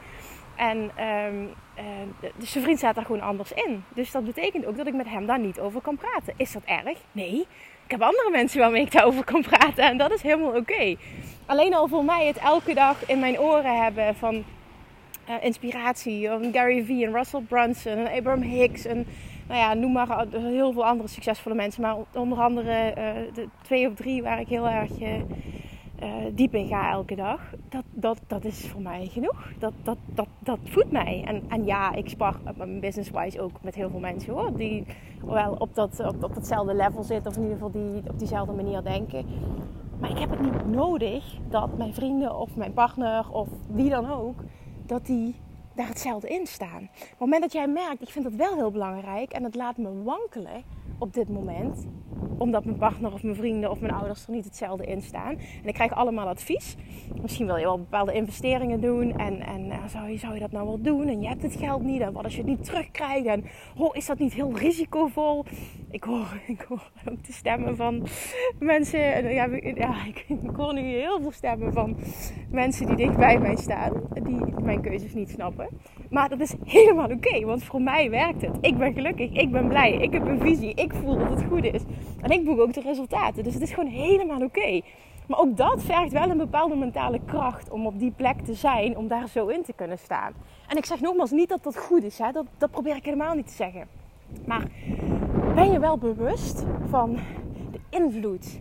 En 0.56 0.92
um, 1.06 1.54
uh, 1.78 2.30
dus 2.38 2.52
zijn 2.52 2.64
vriend 2.64 2.78
staat 2.78 2.96
daar 2.96 3.06
gewoon 3.06 3.22
anders 3.22 3.52
in. 3.52 3.84
Dus 3.94 4.12
dat 4.12 4.26
betekent 4.26 4.66
ook 4.66 4.78
dat 4.78 4.88
ik 4.88 4.94
met 4.94 5.10
hem 5.10 5.26
daar 5.26 5.40
niet 5.40 5.60
over 5.60 5.82
kan 5.82 5.98
praten. 5.98 6.34
Is 6.38 6.52
dat 6.52 6.64
erg? 6.66 6.98
Nee. 7.12 7.48
Ik 7.84 7.92
heb 7.94 8.02
andere 8.02 8.30
mensen 8.32 8.60
waarmee 8.60 8.82
ik 8.82 8.92
daarover 8.92 9.24
kan 9.24 9.42
praten. 9.42 9.84
En 9.84 9.98
dat 9.98 10.12
is 10.12 10.22
helemaal 10.22 10.56
oké. 10.56 10.96
Alleen 11.46 11.74
al 11.74 11.88
voor 11.88 12.06
mij 12.06 12.26
het 12.26 12.38
elke 12.38 12.74
dag 12.74 13.06
in 13.06 13.20
mijn 13.20 13.40
oren 13.40 13.84
hebben 13.84 14.16
van 14.16 14.44
uh, 15.30 15.36
inspiratie. 15.42 16.28
Van 16.28 16.54
Gary 16.54 16.86
Vee 16.86 17.06
en 17.06 17.14
Russell 17.14 17.42
Brunson 17.42 17.92
en 17.94 18.18
Abraham 18.18 18.42
Hicks. 18.42 18.86
En 18.86 19.06
nou 19.48 19.60
ja, 19.60 19.74
noem 19.74 19.92
maar 19.92 20.26
heel 20.32 20.72
veel 20.72 20.86
andere 20.86 21.10
succesvolle 21.10 21.56
mensen. 21.56 21.82
Maar 21.82 21.96
onder 22.14 22.38
andere 22.38 22.94
uh, 22.98 23.34
de 23.34 23.48
twee 23.62 23.88
of 23.88 23.94
drie 23.94 24.24
waar 24.24 24.40
ik 24.40 24.48
heel 24.48 24.68
erg 24.68 24.92
uh, 26.04 26.10
diep 26.34 26.54
in 26.54 26.68
ga 26.68 26.92
elke 26.92 27.16
dag, 27.16 27.42
dat, 27.70 27.84
dat, 27.92 28.20
dat 28.28 28.46
is 28.46 28.68
voor 28.68 28.82
mij 28.82 29.08
genoeg. 29.08 29.52
Dat, 29.60 29.74
dat, 29.84 29.98
dat, 30.06 30.28
dat 30.40 30.60
voedt 30.64 30.92
mij. 30.92 31.24
En, 31.26 31.44
en 31.50 31.66
ja, 31.66 31.94
ik 31.94 32.10
spar 32.10 32.36
business-wise 32.80 33.42
ook 33.42 33.62
met 33.62 33.76
heel 33.76 33.90
veel 33.90 34.00
mensen 34.00 34.34
hoor, 34.34 34.58
die 34.58 34.86
wel 35.26 35.56
op, 35.60 35.76
dat, 35.76 36.00
op, 36.00 36.24
op 36.24 36.34
datzelfde 36.34 36.76
level 36.76 37.04
zitten, 37.04 37.32
of 37.32 37.38
in 37.38 37.44
ieder 37.44 37.58
geval 37.58 37.72
die 37.72 38.10
op 38.10 38.20
diezelfde 38.20 38.54
manier 38.54 38.84
denken. 38.84 39.26
Maar 40.00 40.10
ik 40.10 40.20
heb 40.20 40.30
het 40.30 40.42
niet 40.42 40.68
nodig 40.68 41.38
dat 41.50 41.78
mijn 41.78 41.94
vrienden 41.94 42.40
of 42.40 42.56
mijn 42.56 42.74
partner 42.74 43.32
of 43.32 43.48
wie 43.68 43.90
dan 43.90 44.12
ook, 44.12 44.44
dat 44.86 45.06
die 45.06 45.36
daar 45.76 45.88
hetzelfde 45.88 46.28
in 46.28 46.48
staan. 46.48 46.82
Op 46.82 47.10
het 47.10 47.20
moment 47.20 47.42
dat 47.42 47.52
jij 47.52 47.68
merkt, 47.68 48.02
ik 48.02 48.10
vind 48.10 48.26
dat 48.26 48.34
wel 48.34 48.56
heel 48.56 48.72
belangrijk 48.72 49.32
en 49.32 49.44
het 49.44 49.56
laat 49.56 49.78
me 49.78 50.04
wankelen 50.04 50.64
op 50.98 51.14
dit 51.14 51.30
moment, 51.30 51.88
omdat 52.38 52.66
mijn 52.66 52.78
partner 52.78 53.14
of 53.14 53.24
mijn 53.24 53.36
vrienden 53.36 53.72
of 53.72 53.80
mijn 53.80 53.94
ouders 53.94 54.28
er 54.28 54.34
niet 54.34 54.46
hetzelfde 54.46 54.86
in 54.86 55.02
staan. 55.02 55.38
En 55.38 55.68
ik 55.68 55.74
krijg 55.74 55.92
allemaal 55.92 56.28
advies. 56.28 56.76
Misschien 57.22 57.46
wil 57.46 57.56
je 57.58 57.64
wel 57.64 57.78
bepaalde 57.78 58.14
investeringen 58.14 58.82
doen. 58.82 59.18
En, 59.18 59.42
en 59.42 59.72
eh, 59.72 59.86
zou, 59.88 60.10
je, 60.10 60.18
zou 60.18 60.34
je 60.34 60.40
dat 60.40 60.52
nou 60.52 60.66
wel 60.66 60.82
doen? 60.82 61.08
En 61.08 61.22
je 61.22 61.28
hebt 61.28 61.42
het 61.42 61.56
geld 61.56 61.84
niet. 61.84 62.02
En 62.02 62.14
wat 62.14 62.24
als 62.24 62.36
je 62.36 62.42
het 62.42 62.50
niet 62.50 62.64
terugkrijgt? 62.64 63.26
En 63.26 63.46
oh, 63.78 63.96
is 63.96 64.06
dat 64.06 64.20
niet 64.20 64.34
heel 64.34 64.58
risicovol? 64.58 65.46
Ik 65.92 66.04
hoor, 66.04 66.42
ik 66.48 66.62
hoor 66.62 66.92
ook 67.10 67.26
de 67.26 67.34
stemmen 67.34 67.76
van 67.76 68.08
mensen. 68.60 69.00
Ja, 69.34 69.46
ja 69.76 70.06
ik, 70.14 70.26
ik 70.28 70.56
hoor 70.56 70.74
nu 70.74 70.82
heel 70.82 71.22
veel 71.22 71.32
stemmen 71.32 71.74
van 71.74 71.98
mensen 72.52 72.86
die 72.86 72.96
dicht 72.96 73.18
bij 73.18 73.40
mij 73.40 73.56
staan. 73.56 73.94
Die 74.14 74.62
mijn 74.62 74.82
keuzes 74.82 75.14
niet 75.14 75.30
snappen. 75.30 75.68
Maar 76.10 76.30
dat 76.30 76.40
is 76.40 76.56
helemaal 76.66 77.12
oké. 77.12 77.46
want 77.46 77.64
voor 77.64 77.82
mij 77.82 78.10
werkt 78.10 78.42
het. 78.42 78.58
Ik 78.62 78.78
ben 78.78 78.94
gelukkig. 78.94 79.32
Ik 79.32 79.52
ben 79.52 79.68
blij. 79.68 79.92
Ik 79.94 80.12
heb 80.12 80.28
een 80.28 80.40
visie. 80.40 80.74
Ik 80.74 80.94
voel 80.94 81.18
dat 81.18 81.30
het 81.30 81.44
goed 81.44 81.64
is. 81.64 81.82
En 82.22 82.32
ik 82.32 82.46
boek 82.46 82.60
ook 82.60 82.74
de 82.74 82.82
resultaten. 82.82 83.44
Dus 83.44 83.54
het 83.54 83.64
is 83.64 83.74
gewoon 83.74 83.90
helemaal 83.90 84.42
oké. 84.42 84.82
Maar 85.28 85.40
ook 85.40 85.58
dat 85.58 85.84
vergt 85.84 86.12
wel 86.12 86.30
een 86.30 86.38
bepaalde 86.38 86.76
mentale 86.76 87.20
kracht 87.26 87.70
om 87.70 87.86
op 87.86 88.00
die 88.00 88.12
plek 88.12 88.40
te 88.40 88.54
zijn, 88.54 88.98
om 88.98 89.08
daar 89.08 89.28
zo 89.28 89.48
in 89.48 89.64
te 89.64 89.74
kunnen 89.74 89.98
staan. 89.98 90.34
En 90.68 90.78
ik 90.78 90.86
zeg 90.86 91.02
nogmaals 91.02 91.32
niet 91.32 91.50
dat 91.50 91.64
dat 91.64 91.78
goed 91.78 92.04
is, 92.04 92.18
hè? 92.18 92.32
Dat, 92.32 92.46
dat 92.58 92.72
probeer 92.72 92.96
ik 92.96 93.06
helemaal 93.06 93.36
niet 93.36 93.48
te 93.48 93.54
zeggen. 93.54 93.88
Maar 94.46 94.68
ben 95.56 95.72
je 95.72 95.80
wel 95.80 95.98
bewust 95.98 96.66
van 96.90 97.18
de 97.72 97.80
invloed 97.90 98.60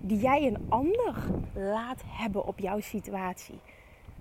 die 0.00 0.18
jij 0.18 0.46
een 0.46 0.66
ander 0.68 1.14
laat 1.54 2.02
hebben 2.06 2.46
op 2.46 2.58
jouw 2.58 2.80
situatie? 2.80 3.58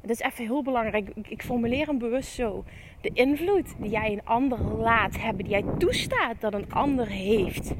Dat 0.02 0.10
is 0.10 0.20
even 0.20 0.46
heel 0.46 0.64
belangrijk. 0.64 1.10
Ik 1.28 1.44
formuleer 1.44 1.86
hem 1.86 1.98
bewust 1.98 2.32
zo. 2.32 2.64
De 3.02 3.10
invloed 3.14 3.76
die 3.78 3.90
jij 3.90 4.12
een 4.12 4.26
ander 4.26 4.60
laat 4.60 5.18
hebben, 5.18 5.44
die 5.44 5.54
jij 5.54 5.64
toestaat 5.78 6.42
dat 6.42 6.54
een 6.54 6.74
ander 6.74 7.08
heeft. 7.08 7.74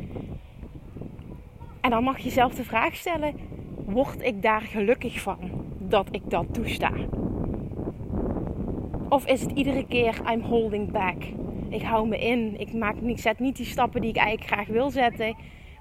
En 1.82 1.90
dan 1.90 2.04
mag 2.04 2.18
je 2.18 2.24
jezelf 2.24 2.56
de 2.56 2.64
vraag 2.64 2.96
stellen: 2.96 3.36
word 3.86 4.22
ik 4.22 4.42
daar 4.42 4.62
gelukkig 4.62 5.22
van 5.22 5.38
dat 5.78 6.08
ik 6.12 6.22
dat 6.30 6.54
toesta? 6.54 6.92
Of 9.10 9.26
is 9.26 9.42
het 9.42 9.52
iedere 9.52 9.86
keer 9.86 10.22
I'm 10.32 10.42
holding 10.42 10.92
back? 10.92 11.24
Ik 11.70 11.82
hou 11.82 12.08
me 12.08 12.20
in. 12.20 12.60
Ik, 12.60 12.74
maak, 12.74 12.96
ik 12.96 13.20
zet 13.20 13.40
niet 13.40 13.56
die 13.56 13.66
stappen 13.66 14.02
die 14.02 14.10
ik 14.10 14.18
eigenlijk 14.18 14.52
graag 14.52 14.68
wil 14.68 14.90
zetten. 14.90 15.36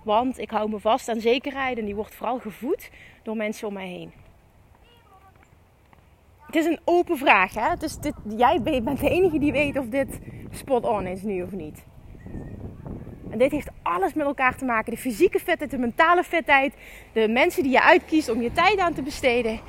Want 0.04 0.38
ik 0.38 0.50
hou 0.50 0.70
me 0.70 0.78
vast 0.78 1.08
aan 1.08 1.20
zekerheid 1.20 1.78
en 1.78 1.84
die 1.84 1.94
wordt 1.94 2.14
vooral 2.14 2.38
gevoed 2.38 2.90
door 3.22 3.36
mensen 3.36 3.68
om 3.68 3.74
mij 3.74 3.88
heen. 3.88 4.12
Het 6.48 6.56
is 6.56 6.66
een 6.66 6.80
open 6.84 7.18
vraag. 7.18 7.54
Hè? 7.54 7.76
Dus 7.78 7.98
dit, 7.98 8.14
jij 8.36 8.62
bent 8.62 9.00
de 9.00 9.10
enige 9.10 9.38
die 9.38 9.52
weet 9.52 9.78
of 9.78 9.86
dit 9.86 10.18
spot 10.50 10.84
on 10.84 11.06
is 11.06 11.22
nu 11.22 11.42
of 11.42 11.52
niet. 11.52 11.84
En 13.30 13.38
dit 13.38 13.50
heeft 13.50 13.68
alles 13.82 14.14
met 14.14 14.26
elkaar 14.26 14.56
te 14.56 14.64
maken. 14.64 14.92
De 14.92 14.98
fysieke 14.98 15.38
fitheid, 15.38 15.70
de 15.70 15.78
mentale 15.78 16.24
fitheid. 16.24 16.74
De 17.12 17.28
mensen 17.28 17.62
die 17.62 17.72
je 17.72 17.82
uitkiest 17.82 18.28
om 18.28 18.42
je 18.42 18.52
tijd 18.52 18.78
aan 18.78 18.94
te 18.94 19.02
besteden. 19.02 19.60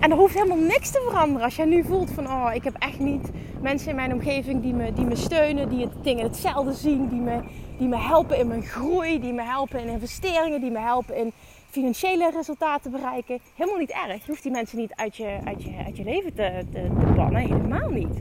En 0.00 0.10
er 0.10 0.16
hoeft 0.16 0.34
helemaal 0.34 0.56
niks 0.56 0.90
te 0.90 1.04
veranderen. 1.08 1.42
Als 1.42 1.56
jij 1.56 1.66
nu 1.66 1.84
voelt 1.84 2.10
van, 2.10 2.26
oh, 2.26 2.50
ik 2.54 2.64
heb 2.64 2.74
echt 2.78 2.98
niet 2.98 3.30
mensen 3.60 3.90
in 3.90 3.96
mijn 3.96 4.12
omgeving 4.12 4.62
die 4.62 4.74
me, 4.74 4.92
die 4.92 5.04
me 5.04 5.16
steunen. 5.16 5.68
Die 5.68 5.80
het 5.80 6.04
dingen 6.04 6.24
hetzelfde 6.24 6.72
zien. 6.72 7.08
Die 7.08 7.20
me, 7.20 7.40
die 7.78 7.88
me 7.88 7.96
helpen 7.96 8.38
in 8.38 8.46
mijn 8.46 8.62
groei. 8.62 9.20
Die 9.20 9.32
me 9.32 9.42
helpen 9.42 9.80
in 9.80 9.88
investeringen. 9.88 10.60
Die 10.60 10.70
me 10.70 10.80
helpen 10.80 11.16
in 11.16 11.32
financiële 11.70 12.30
resultaten 12.30 12.90
bereiken. 12.90 13.38
Helemaal 13.54 13.78
niet 13.78 13.90
erg. 13.90 14.20
Je 14.24 14.26
hoeft 14.26 14.42
die 14.42 14.52
mensen 14.52 14.78
niet 14.78 14.94
uit 14.94 15.16
je, 15.16 15.38
uit 15.44 15.62
je, 15.62 15.70
uit 15.86 15.96
je 15.96 16.04
leven 16.04 16.34
te, 16.34 16.64
te, 16.72 16.88
te 17.00 17.12
bannen. 17.16 17.40
Helemaal 17.40 17.88
niet. 17.88 18.20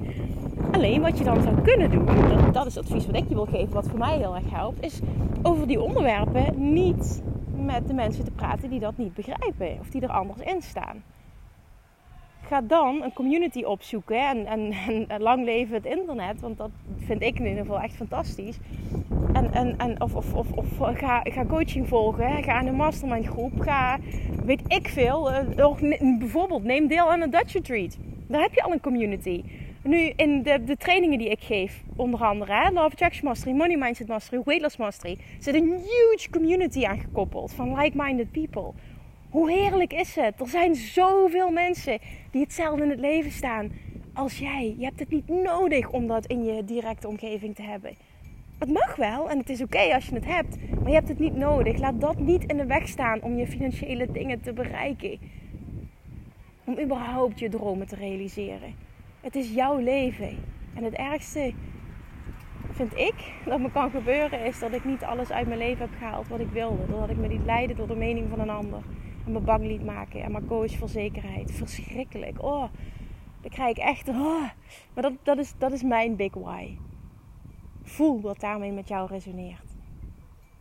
Alleen 0.71 1.01
wat 1.01 1.17
je 1.17 1.23
dan 1.23 1.41
zou 1.41 1.61
kunnen 1.61 1.91
doen, 1.91 2.05
dat, 2.05 2.53
dat 2.53 2.65
is 2.65 2.75
het 2.75 2.85
advies 2.85 3.05
wat 3.05 3.15
ik 3.15 3.29
je 3.29 3.35
wil 3.35 3.45
geven, 3.45 3.73
wat 3.73 3.87
voor 3.87 3.99
mij 3.99 4.17
heel 4.17 4.35
erg 4.35 4.49
helpt, 4.49 4.83
is 4.83 4.99
over 5.43 5.67
die 5.67 5.81
onderwerpen 5.81 6.73
niet 6.73 7.21
met 7.55 7.87
de 7.87 7.93
mensen 7.93 8.23
te 8.23 8.31
praten 8.31 8.69
die 8.69 8.79
dat 8.79 8.97
niet 8.97 9.13
begrijpen 9.13 9.77
of 9.79 9.89
die 9.89 10.01
er 10.01 10.11
anders 10.11 10.39
in 10.39 10.61
staan. 10.61 11.03
Ga 12.47 12.61
dan 12.61 13.03
een 13.03 13.13
community 13.13 13.63
opzoeken 13.63 14.19
en, 14.19 14.45
en, 14.45 14.73
en 15.07 15.21
lang 15.21 15.45
leven 15.45 15.73
het 15.75 15.85
internet, 15.85 16.39
want 16.41 16.57
dat 16.57 16.69
vind 16.97 17.21
ik 17.21 17.39
in 17.39 17.45
ieder 17.45 17.65
geval 17.65 17.79
echt 17.79 17.95
fantastisch. 17.95 18.57
En, 19.33 19.53
en, 19.53 19.77
en, 19.77 20.01
of 20.01 20.15
of, 20.15 20.33
of, 20.33 20.51
of 20.51 20.97
ga, 20.97 21.21
ga 21.23 21.45
coaching 21.45 21.87
volgen, 21.87 22.43
ga 22.43 22.53
aan 22.53 22.65
een 22.65 22.75
mastermind 22.75 23.25
groep, 23.25 23.59
ga 23.59 23.99
weet 24.45 24.61
ik 24.67 24.87
veel. 24.87 25.31
Uh, 25.31 26.17
bijvoorbeeld 26.19 26.63
neem 26.63 26.87
deel 26.87 27.11
aan 27.11 27.21
een 27.21 27.29
Dutch 27.29 27.53
Retreat. 27.53 27.97
Daar 28.27 28.41
heb 28.41 28.53
je 28.53 28.63
al 28.63 28.71
een 28.71 28.81
community. 28.81 29.43
Nu 29.81 30.11
in 30.15 30.43
de, 30.43 30.63
de 30.63 30.77
trainingen 30.77 31.17
die 31.17 31.29
ik 31.29 31.41
geef, 31.41 31.83
onder 31.95 32.25
andere 32.25 32.53
hè, 32.53 32.69
Love 32.69 32.85
Attraction 32.85 33.27
Mastery, 33.27 33.55
Money 33.55 33.77
Mindset 33.77 34.07
Mastery, 34.07 34.41
Weight 34.45 34.63
Loss 34.63 34.77
Mastery, 34.77 35.17
zit 35.39 35.55
een 35.55 35.69
huge 35.69 36.29
community 36.31 36.85
aangekoppeld 36.85 37.53
van 37.53 37.75
like-minded 37.75 38.31
people. 38.31 38.73
Hoe 39.29 39.51
heerlijk 39.51 39.93
is 39.93 40.15
het? 40.15 40.39
Er 40.39 40.47
zijn 40.47 40.75
zoveel 40.75 41.51
mensen 41.51 41.99
die 42.31 42.41
hetzelfde 42.41 42.83
in 42.83 42.89
het 42.89 42.99
leven 42.99 43.31
staan 43.31 43.71
als 44.13 44.37
jij. 44.37 44.75
Je 44.77 44.85
hebt 44.85 44.99
het 44.99 45.09
niet 45.09 45.27
nodig 45.27 45.89
om 45.89 46.07
dat 46.07 46.25
in 46.25 46.43
je 46.43 46.63
directe 46.63 47.07
omgeving 47.07 47.55
te 47.55 47.61
hebben. 47.61 47.95
Het 48.57 48.69
mag 48.69 48.95
wel 48.95 49.29
en 49.29 49.37
het 49.37 49.49
is 49.49 49.61
oké 49.61 49.93
als 49.93 50.05
je 50.05 50.15
het 50.15 50.25
hebt, 50.25 50.57
maar 50.79 50.87
je 50.87 50.95
hebt 50.95 51.07
het 51.07 51.19
niet 51.19 51.35
nodig. 51.35 51.77
Laat 51.77 52.01
dat 52.01 52.19
niet 52.19 52.43
in 52.43 52.57
de 52.57 52.65
weg 52.65 52.87
staan 52.87 53.21
om 53.21 53.37
je 53.37 53.47
financiële 53.47 54.11
dingen 54.11 54.41
te 54.41 54.53
bereiken. 54.53 55.19
Om 56.63 56.79
überhaupt 56.79 57.39
je 57.39 57.49
dromen 57.49 57.87
te 57.87 57.95
realiseren. 57.95 58.75
Het 59.21 59.35
is 59.35 59.53
jouw 59.53 59.77
leven. 59.77 60.37
En 60.73 60.83
het 60.83 60.93
ergste 60.93 61.53
vind 62.71 62.97
ik 62.97 63.15
dat 63.45 63.59
me 63.59 63.71
kan 63.71 63.89
gebeuren 63.89 64.45
is 64.45 64.59
dat 64.59 64.73
ik 64.73 64.85
niet 64.85 65.03
alles 65.03 65.31
uit 65.31 65.47
mijn 65.47 65.59
leven 65.59 65.89
heb 65.89 65.97
gehaald 65.99 66.27
wat 66.27 66.39
ik 66.39 66.49
wilde. 66.49 66.85
Doordat 66.89 67.09
ik 67.09 67.17
me 67.17 67.27
liet 67.27 67.45
leiden 67.45 67.75
door 67.75 67.87
de 67.87 67.95
mening 67.95 68.29
van 68.29 68.39
een 68.39 68.49
ander. 68.49 68.81
En 69.27 69.33
me 69.33 69.39
bang 69.39 69.65
liet 69.65 69.85
maken. 69.85 70.23
En 70.23 70.31
maar 70.31 70.41
koos 70.41 70.77
voor 70.77 70.89
zekerheid. 70.89 71.51
Verschrikkelijk. 71.51 72.43
Oh, 72.43 72.63
dan 73.41 73.51
krijg 73.51 73.77
ik 73.77 73.83
echt... 73.83 74.07
Oh. 74.07 74.49
Maar 74.93 75.03
dat, 75.03 75.13
dat, 75.23 75.37
is, 75.37 75.53
dat 75.57 75.71
is 75.71 75.83
mijn 75.83 76.15
big 76.15 76.33
why. 76.33 76.77
Voel 77.83 78.21
wat 78.21 78.39
daarmee 78.39 78.71
met 78.71 78.87
jou 78.87 79.07
resoneert. 79.07 79.75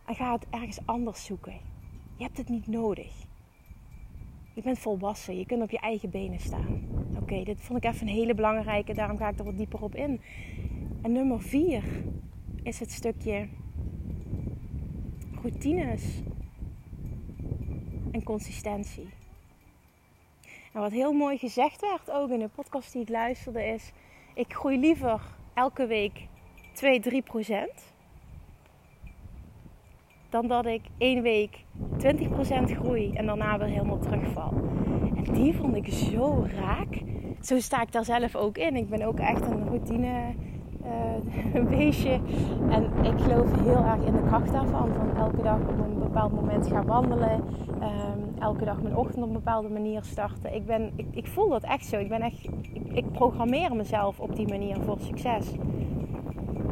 En 0.05 0.15
ga 0.15 0.33
het 0.33 0.45
ergens 0.49 0.79
anders 0.85 1.25
zoeken. 1.25 1.59
Je 2.15 2.23
hebt 2.23 2.37
het 2.37 2.49
niet 2.49 2.67
nodig. 2.67 3.25
Je 4.53 4.61
bent 4.61 4.79
volwassen, 4.79 5.37
je 5.37 5.45
kunt 5.45 5.61
op 5.61 5.69
je 5.69 5.79
eigen 5.79 6.09
benen 6.09 6.39
staan. 6.39 6.81
Oké, 7.21 7.43
dit 7.43 7.61
vond 7.61 7.83
ik 7.83 7.91
even 7.91 8.07
een 8.07 8.13
hele 8.13 8.33
belangrijke, 8.33 8.93
daarom 8.93 9.17
ga 9.17 9.29
ik 9.29 9.39
er 9.39 9.45
wat 9.45 9.57
dieper 9.57 9.81
op 9.81 9.95
in. 9.95 10.21
En 11.01 11.11
nummer 11.11 11.41
vier 11.41 11.83
is 12.63 12.79
het 12.79 12.91
stukje 12.91 13.47
routines 15.41 16.21
en 18.17 18.23
consistentie. 18.23 19.09
En 20.73 20.81
wat 20.81 20.91
heel 20.91 21.13
mooi 21.13 21.37
gezegd 21.37 21.81
werd 21.81 22.11
ook 22.11 22.29
in 22.29 22.39
de 22.39 22.49
podcast 22.55 22.91
die 22.91 23.01
ik 23.01 23.09
luisterde 23.09 23.65
is... 23.65 23.91
ik 24.33 24.53
groei 24.53 24.79
liever 24.79 25.21
elke 25.53 25.85
week 25.85 26.27
2, 26.73 26.99
3 26.99 27.21
procent 27.21 27.93
dan 30.29 30.47
dat 30.47 30.65
ik 30.65 30.81
één 30.97 31.21
week 31.21 31.63
20% 32.03 32.07
groei 32.63 33.13
en 33.13 33.25
daarna 33.25 33.57
weer 33.57 33.67
helemaal 33.67 33.99
terugval. 33.99 34.53
En 35.15 35.33
die 35.33 35.53
vond 35.53 35.75
ik 35.75 35.87
zo 35.87 36.47
raak. 36.55 37.01
Zo 37.41 37.59
sta 37.59 37.81
ik 37.81 37.91
daar 37.91 38.05
zelf 38.05 38.35
ook 38.35 38.57
in. 38.57 38.75
Ik 38.75 38.89
ben 38.89 39.01
ook 39.01 39.19
echt 39.19 39.45
een 39.45 39.67
routine 39.67 40.35
uh, 40.87 41.55
een 41.55 41.67
beestje. 41.69 42.19
En 42.69 42.83
ik 43.03 43.21
geloof 43.21 43.59
heel 43.59 43.83
erg 43.83 44.05
in 44.05 44.13
de 44.13 44.23
kracht 44.27 44.51
daarvan. 44.51 44.89
Van 44.93 45.17
elke 45.17 45.41
dag 45.41 45.59
op 45.59 45.79
een 45.79 45.99
bepaald 45.99 46.31
moment 46.31 46.67
gaan 46.67 46.85
wandelen. 46.85 47.43
Um, 47.69 48.27
elke 48.39 48.65
dag 48.65 48.81
mijn 48.81 48.95
ochtend 48.95 49.23
op 49.23 49.27
een 49.27 49.33
bepaalde 49.33 49.69
manier 49.69 50.03
starten. 50.03 50.53
Ik, 50.53 50.65
ben, 50.65 50.91
ik, 50.95 51.05
ik 51.11 51.27
voel 51.27 51.49
dat 51.49 51.63
echt 51.63 51.85
zo. 51.85 51.97
Ik, 51.97 52.09
ben 52.09 52.21
echt, 52.21 52.47
ik, 52.91 53.11
programmeer 53.11 53.75
mezelf 53.75 54.19
op 54.19 54.35
die 54.35 54.47
manier 54.47 54.77
voor 54.81 54.97
succes. 54.99 55.51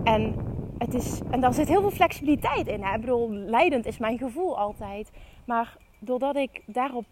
En, 0.03 0.35
het 0.77 0.93
is, 0.93 1.21
en 1.31 1.41
daar 1.41 1.53
zit 1.53 1.67
heel 1.67 1.81
veel 1.81 1.91
flexibiliteit 1.91 2.67
in. 2.67 2.83
Ik 2.83 3.01
bedoel, 3.01 3.31
leidend 3.31 3.85
is 3.85 3.97
mijn 3.97 4.17
gevoel 4.17 4.57
altijd. 4.57 5.11
Maar 5.45 5.77
doordat 5.99 6.35
ik 6.35 6.61
daarop, 6.65 7.05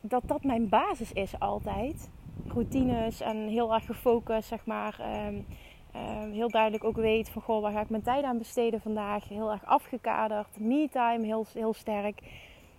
dat 0.00 0.22
dat 0.26 0.44
mijn 0.44 0.68
basis 0.68 1.12
is 1.12 1.38
altijd. 1.38 2.10
Routines 2.46 3.20
en 3.20 3.36
heel 3.36 3.74
erg 3.74 3.86
gefocust, 3.86 4.48
zeg 4.48 4.66
maar. 4.66 5.00
Um, 5.26 5.46
heel 6.32 6.48
duidelijk 6.48 6.84
ook 6.84 6.96
weet 6.96 7.28
van, 7.28 7.42
goh, 7.42 7.62
waar 7.62 7.72
ga 7.72 7.80
ik 7.80 7.90
mijn 7.90 8.02
tijd 8.02 8.24
aan 8.24 8.38
besteden 8.38 8.80
vandaag? 8.80 9.28
Heel 9.28 9.50
erg 9.50 9.64
afgekaderd. 9.64 10.60
Me-time, 10.60 11.26
heel, 11.26 11.46
heel 11.52 11.74
sterk. 11.74 12.20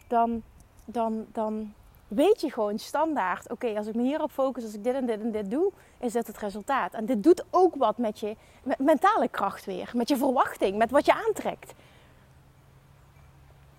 Dan, 0.07 0.43
dan, 0.85 1.25
dan 1.31 1.73
weet 2.07 2.41
je 2.41 2.51
gewoon 2.51 2.79
standaard, 2.79 3.51
oké, 3.51 3.77
als 3.77 3.87
ik 3.87 3.95
me 3.95 4.01
hierop 4.01 4.31
focus, 4.31 4.63
als 4.63 4.73
ik 4.73 4.83
dit 4.83 4.93
en 4.93 5.05
dit 5.05 5.21
en 5.21 5.31
dit 5.31 5.51
doe, 5.51 5.71
is 5.99 6.13
dit 6.13 6.27
het 6.27 6.37
resultaat. 6.37 6.93
En 6.93 7.05
dit 7.05 7.23
doet 7.23 7.45
ook 7.49 7.75
wat 7.75 7.97
met 7.97 8.19
je 8.19 8.35
mentale 8.77 9.27
kracht 9.27 9.65
weer, 9.65 9.91
met 9.93 10.09
je 10.09 10.17
verwachting, 10.17 10.77
met 10.77 10.91
wat 10.91 11.05
je 11.05 11.13
aantrekt. 11.13 11.73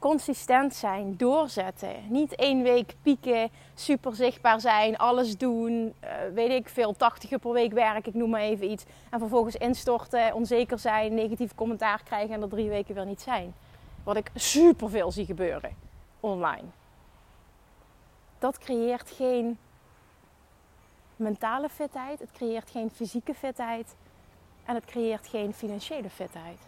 Consistent 0.06 0.74
zijn, 0.74 1.16
doorzetten. 1.16 1.94
Niet 2.08 2.34
één 2.34 2.62
week 2.62 2.94
pieken, 3.02 3.50
super 3.74 4.14
zichtbaar 4.14 4.60
zijn, 4.60 4.96
alles 4.96 5.38
doen, 5.38 5.94
uh, 6.04 6.10
weet 6.34 6.50
ik 6.50 6.68
veel, 6.68 6.96
80 6.96 7.30
uur 7.30 7.38
per 7.38 7.52
week 7.52 7.72
werk, 7.72 8.06
ik 8.06 8.14
noem 8.14 8.30
maar 8.30 8.40
even 8.40 8.70
iets. 8.70 8.84
En 9.10 9.18
vervolgens 9.18 9.56
instorten, 9.56 10.34
onzeker 10.34 10.78
zijn, 10.78 11.14
negatief 11.14 11.54
commentaar 11.54 12.02
krijgen 12.04 12.34
en 12.34 12.42
er 12.42 12.48
drie 12.48 12.68
weken 12.68 12.94
weer 12.94 13.06
niet 13.06 13.20
zijn. 13.20 13.54
Wat 14.04 14.16
ik 14.16 14.30
super 14.34 14.90
veel 14.90 15.10
zie 15.10 15.26
gebeuren 15.26 15.76
online 16.20 16.68
dat 18.38 18.58
creëert 18.58 19.10
geen 19.10 19.58
mentale 21.16 21.68
fitheid, 21.68 22.20
het 22.20 22.32
creëert 22.32 22.70
geen 22.70 22.90
fysieke 22.90 23.34
fitheid 23.34 23.96
en 24.64 24.74
het 24.74 24.84
creëert 24.84 25.28
geen 25.28 25.54
financiële 25.54 26.10
fitheid. 26.10 26.58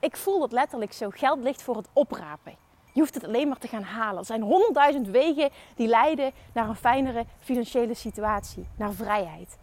Ik 0.00 0.16
voel 0.16 0.38
dat 0.38 0.52
letterlijk 0.52 0.92
zo. 0.92 1.10
Geld 1.10 1.38
ligt 1.38 1.62
voor 1.62 1.76
het 1.76 1.88
oprapen. 1.92 2.56
Je 2.92 3.00
hoeft 3.00 3.14
het 3.14 3.24
alleen 3.24 3.48
maar 3.48 3.58
te 3.58 3.68
gaan 3.68 3.82
halen. 3.82 4.18
Er 4.18 4.24
zijn 4.24 4.42
honderdduizend 4.42 5.08
wegen 5.08 5.50
die 5.74 5.88
leiden 5.88 6.32
naar 6.52 6.68
een 6.68 6.76
fijnere 6.76 7.24
financiële 7.40 7.94
situatie, 7.94 8.68
naar 8.76 8.92
vrijheid 8.92 9.58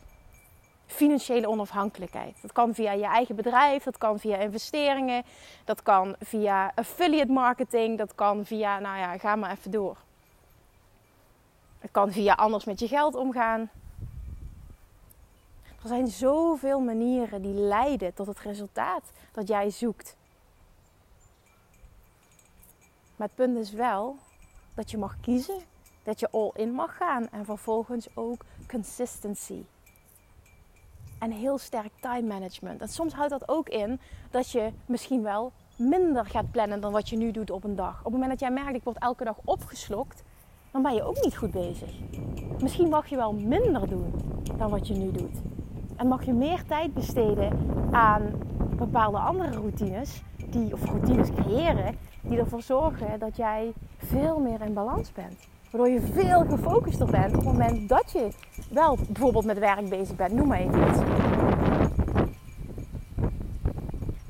financiële 0.86 1.50
onafhankelijkheid. 1.50 2.42
Dat 2.42 2.52
kan 2.52 2.74
via 2.74 2.92
je 2.92 3.06
eigen 3.06 3.36
bedrijf, 3.36 3.84
dat 3.84 3.98
kan 3.98 4.20
via 4.20 4.38
investeringen, 4.38 5.24
dat 5.64 5.82
kan 5.82 6.16
via 6.20 6.72
affiliate 6.76 7.32
marketing, 7.32 7.98
dat 7.98 8.16
kan 8.16 8.46
via, 8.46 8.80
nou 8.80 8.98
ja, 8.98 9.18
ga 9.18 9.36
maar 9.36 9.52
even 9.52 9.72
door. 9.72 9.98
Het 11.80 11.92
kan 11.92 12.12
via 12.12 12.34
anders 12.34 12.66
met 12.66 12.80
je 12.80 12.88
geld 12.88 13.16
omgaan. 13.16 13.70
Er 15.82 15.92
zijn 15.92 16.08
zoveel 16.08 16.80
manieren 16.80 17.42
die 17.42 17.54
leiden 17.54 18.14
tot 18.14 18.28
het 18.28 18.40
resultaat 18.40 19.12
dat 19.32 19.48
jij 19.48 19.70
zoekt. 19.70 20.16
Maar 23.16 23.28
het 23.28 23.36
punt 23.36 23.58
is 23.58 23.72
wel 23.72 24.16
dat 24.74 24.92
je 24.92 24.98
mag 24.98 25.20
kiezen, 25.22 25.60
dat 26.04 26.20
je 26.20 26.30
all 26.32 26.52
in 26.54 26.72
mag 26.72 26.98
gaan 26.98 27.30
en 27.30 27.46
vervolgens 27.46 28.08
ook 28.14 28.46
consistency 28.68 29.64
en 31.20 31.32
heel 31.32 31.58
sterk 31.58 31.92
time 32.00 32.28
management. 32.28 32.82
En 32.82 32.88
soms 32.88 33.14
houdt 33.14 33.32
dat 33.32 33.50
ook 33.50 33.70
in 33.70 34.00
dat 34.32 34.52
je 34.52 34.72
misschien 34.86 35.24
wel 35.24 35.52
minder 35.76 36.26
gaat 36.26 36.52
plannen 36.52 36.82
dan 36.82 36.92
wat 36.92 37.10
je 37.10 37.18
nu 37.18 37.32
doet 37.32 37.52
op 37.52 37.64
een 37.64 37.76
dag. 37.76 37.98
Op 37.98 38.04
het 38.04 38.14
moment 38.14 38.30
dat 38.30 38.40
jij 38.40 38.52
merkt, 38.52 38.76
ik 38.76 38.84
word 38.84 38.98
elke 39.00 39.24
dag 39.24 39.38
opgeslokt, 39.44 40.24
dan 40.72 40.82
ben 40.82 40.94
je 40.94 41.04
ook 41.04 41.24
niet 41.24 41.38
goed 41.38 41.52
bezig. 41.52 41.90
Misschien 42.62 42.90
mag 42.90 43.08
je 43.08 43.16
wel 43.16 43.34
minder 43.34 43.90
doen 43.90 44.14
dan 44.58 44.70
wat 44.70 44.88
je 44.88 44.94
nu 44.94 45.12
doet. 45.12 45.42
En 45.96 46.08
mag 46.08 46.26
je 46.26 46.34
meer 46.34 46.66
tijd 46.66 46.94
besteden 46.94 47.58
aan 47.92 48.32
bepaalde 48.78 49.18
andere 49.18 49.52
routines, 49.52 50.22
die, 50.52 50.74
of 50.74 50.86
routines 50.86 51.30
creëren, 51.36 51.98
die 52.22 52.40
ervoor 52.40 52.62
zorgen 52.62 53.20
dat 53.20 53.38
jij 53.38 53.74
veel 53.98 54.40
meer 54.40 54.62
in 54.62 54.74
balans 54.74 55.12
bent. 55.12 55.48
Waardoor 55.72 55.94
je 55.94 56.02
veel 56.02 56.46
gefocuster 56.46 57.12
bent 57.12 57.30
op 57.30 57.36
het 57.36 57.44
moment 57.44 57.90
dat 57.90 58.12
je 58.12 58.30
wel 58.70 58.98
bijvoorbeeld 59.10 59.46
met 59.46 59.60
werk 59.60 59.90
bezig 59.90 60.16
bent. 60.16 60.34
Noem 60.34 60.48
maar 60.48 60.60
even 60.60 60.90
iets. 60.90 61.00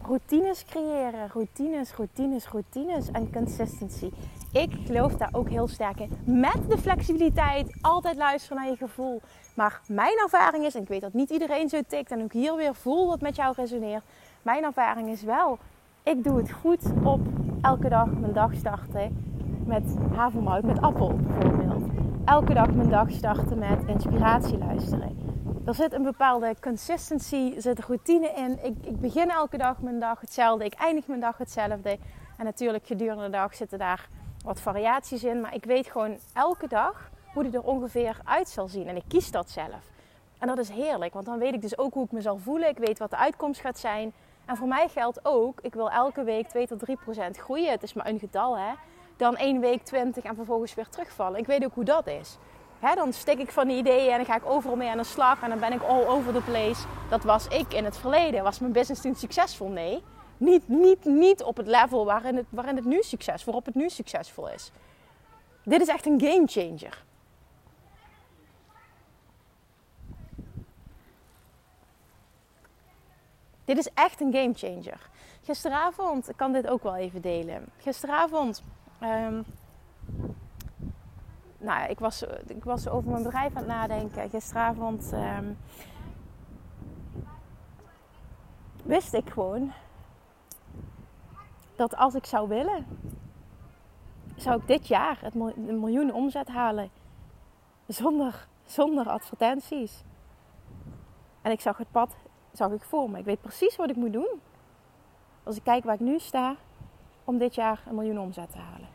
Routines 0.02 0.66
creëren, 0.66 1.30
routines, 1.34 1.96
routines, 1.96 2.48
routines 2.48 3.12
en 3.12 3.34
consistency. 3.34 4.12
Ik 4.52 4.72
geloof 4.86 5.14
daar 5.14 5.30
ook 5.32 5.50
heel 5.50 5.68
sterk 5.68 6.00
in. 6.00 6.10
Met 6.24 6.70
de 6.70 6.78
flexibiliteit, 6.78 7.78
altijd 7.82 8.16
luisteren 8.16 8.58
naar 8.58 8.70
je 8.70 8.78
gevoel. 8.78 9.22
Maar 9.54 9.82
mijn 9.88 10.18
ervaring 10.24 10.66
is, 10.66 10.76
en 10.76 10.82
ik 10.82 10.88
weet 10.88 11.02
dat 11.02 11.14
niet 11.14 11.30
iedereen 11.30 11.70
zo 11.70 11.82
tikt 11.88 12.12
en 12.12 12.24
ook 12.24 12.34
hier 12.34 12.56
weer 12.56 12.76
voel 12.76 13.08
wat 13.08 13.22
met 13.22 13.36
jou 13.36 13.54
resoneert. 13.58 14.04
Mijn 14.42 14.64
ervaring 14.64 15.10
is 15.10 15.24
wel, 15.24 15.58
ik 16.06 16.24
doe 16.24 16.38
het 16.38 16.52
goed 16.52 16.82
op 17.04 17.20
elke 17.62 17.90
dag 17.90 18.12
mijn 18.12 18.34
dag 18.34 18.54
starten 18.54 19.34
met 19.66 19.84
havermout 20.16 20.64
met 20.64 20.82
appel 20.82 21.16
bijvoorbeeld. 21.16 21.84
Elke 22.26 22.54
dag 22.54 22.72
mijn 22.74 22.90
dag 22.90 23.12
starten 23.12 23.60
met 23.60 23.84
inspiratie 23.86 24.58
luisteren. 24.58 25.18
Er 25.66 25.76
zit 25.76 25.94
een 25.94 26.04
bepaalde 26.04 26.56
consistency, 26.62 27.54
er 27.56 27.62
zit 27.62 27.80
routine 27.80 28.34
in. 28.36 28.60
Ik, 28.64 28.76
ik 28.82 29.00
begin 29.00 29.30
elke 29.30 29.58
dag 29.58 29.82
mijn 29.82 30.00
dag 30.00 30.22
hetzelfde, 30.22 30.66
ik 30.66 30.74
eindig 30.74 31.08
mijn 31.08 31.20
dag 31.20 31.38
hetzelfde. 31.38 31.98
En 32.38 32.46
natuurlijk 32.46 32.86
gedurende 32.86 33.24
de 33.24 33.30
dag 33.30 33.56
zitten 33.56 33.80
daar 33.80 34.10
wat 34.44 34.62
variaties 34.62 35.24
in. 35.24 35.42
Maar 35.42 35.56
ik 35.56 35.66
weet 35.66 35.88
gewoon 35.88 36.18
elke 36.34 36.68
dag 36.68 37.10
hoe 37.34 37.44
die 37.44 37.54
er 37.54 37.64
ongeveer 37.64 38.20
uit 38.24 38.50
zal 38.50 38.68
zien. 38.68 38.88
En 38.88 38.96
ik 38.96 39.04
kies 39.08 39.32
dat 39.32 39.50
zelf. 39.50 39.92
En 40.40 40.48
dat 40.48 40.58
is 40.58 40.70
heerlijk, 40.70 41.14
want 41.14 41.26
dan 41.26 41.40
weet 41.40 41.54
ik 41.54 41.62
dus 41.62 41.78
ook 41.78 41.94
hoe 41.94 42.06
ik 42.06 42.12
me 42.12 42.22
zal 42.22 42.38
voelen. 42.38 42.70
Ik 42.70 42.78
weet 42.78 43.00
wat 43.00 43.10
de 43.10 43.18
uitkomst 43.18 43.62
gaat 43.62 43.80
zijn. 43.80 44.14
En 44.46 44.58
voor 44.58 44.68
mij 44.68 44.88
geldt 44.88 45.20
ook, 45.24 45.60
ik 45.62 45.74
wil 45.74 45.90
elke 45.90 46.24
week 46.24 46.48
2 46.48 46.68
tot 46.68 46.80
3 46.80 46.98
procent 47.04 47.38
groeien. 47.38 47.72
Het 47.72 47.84
is 47.84 47.94
maar 47.94 48.08
een 48.08 48.20
getal, 48.20 48.58
hè 48.58 48.74
dan 49.18 49.38
één 49.38 49.60
week 49.60 49.84
20 49.84 50.24
en 50.24 50.36
vervolgens 50.36 50.74
weer 50.74 50.90
terugvallen. 50.90 51.40
Ik 51.40 51.46
weet 51.46 51.66
ook 51.66 51.74
hoe 51.74 51.84
dat 51.84 52.08
is. 52.08 52.38
dan 52.96 53.14
stik 53.14 53.40
ik 53.40 53.52
van 53.52 53.68
die 53.68 53.78
ideeën 53.78 54.12
en 54.12 54.18
dan 54.18 54.26
ga 54.26 54.36
ik 54.36 54.46
overal 54.46 54.76
mee 54.76 54.90
aan 54.90 54.98
de 54.98 55.04
slag 55.04 55.42
en 55.42 55.50
dan 55.50 55.60
ben 55.60 55.74
ik 55.74 55.82
all 55.82 56.06
over 56.06 56.34
the 56.34 56.42
place. 56.42 56.86
Dat 57.10 57.24
was 57.24 57.48
ik 57.48 57.74
in 57.74 57.86
het 57.86 57.98
verleden. 57.98 58.44
Was 58.44 58.60
mijn 58.60 58.72
business 58.72 59.02
toen 59.02 59.16
succesvol? 59.16 59.70
Nee. 59.70 60.04
Niet, 60.38 60.68
niet, 60.68 61.06
niet 61.06 61.44
op 61.44 61.58
het 61.58 61.68
level 61.68 62.06
waarin 62.06 62.36
het, 62.36 62.46
waarin 62.50 62.76
het 62.76 62.86
nu 62.86 63.02
succes, 63.02 63.44
waarop 63.44 63.66
het 63.66 63.76
nu 63.76 63.90
succesvol 63.90 64.50
is. 64.50 64.72
Dit 65.64 65.82
is 65.82 65.88
echt 65.88 66.06
een 66.06 66.22
game 66.22 66.44
changer. 66.46 67.05
Dit 73.66 73.78
is 73.78 73.90
echt 73.94 74.22
een 74.22 74.34
game 74.34 74.54
changer. 74.54 75.10
Gisteravond, 75.44 76.30
ik 76.30 76.38
kan 76.38 76.52
dit 76.52 76.68
ook 76.68 76.84
wel 76.84 76.96
even 76.96 77.22
delen. 77.22 77.66
Gisteravond 77.78 78.64
Um, 79.02 79.46
nou, 81.58 81.90
ik 81.90 82.00
was, 82.00 82.22
ik 82.48 82.64
was 82.64 82.88
over 82.88 83.12
mijn 83.12 83.24
bedrijf 83.24 83.52
aan 83.52 83.58
het 83.58 83.68
nadenken. 83.68 84.30
Gisteravond 84.30 85.12
um, 85.14 85.58
wist 88.84 89.14
ik 89.14 89.30
gewoon 89.30 89.72
dat 91.76 91.96
als 91.96 92.16
ik 92.16 92.26
zou 92.26 92.48
willen, 92.48 92.86
zou 94.36 94.62
ik 94.62 94.68
dit 94.68 94.88
jaar 94.88 95.18
het 95.22 95.34
miljoen 95.56 96.14
omzet 96.14 96.48
halen. 96.48 96.90
Zonder, 97.88 98.48
zonder 98.66 99.10
advertenties. 99.10 100.04
En 101.42 101.52
ik 101.52 101.62
zag 101.62 101.78
het 101.78 101.92
pad 101.92 102.16
zag 102.58 102.72
ik 102.72 102.84
voor 102.84 103.10
me. 103.10 103.20
Ik 103.20 103.26
weet 103.26 103.42
precies 103.42 103.76
wat 103.76 103.90
ik 103.90 103.96
moet 103.96 104.14
doen. 104.14 104.42
Als 105.44 105.56
ik 105.56 105.64
kijk 105.64 105.84
waar 105.84 105.94
ik 105.94 106.00
nu 106.00 106.20
sta, 106.20 106.56
om 107.24 107.38
dit 107.38 107.56
jaar 107.56 107.84
een 107.88 107.96
miljoen 107.96 108.20
omzet 108.20 108.52
te 108.52 108.58
halen. 108.58 108.88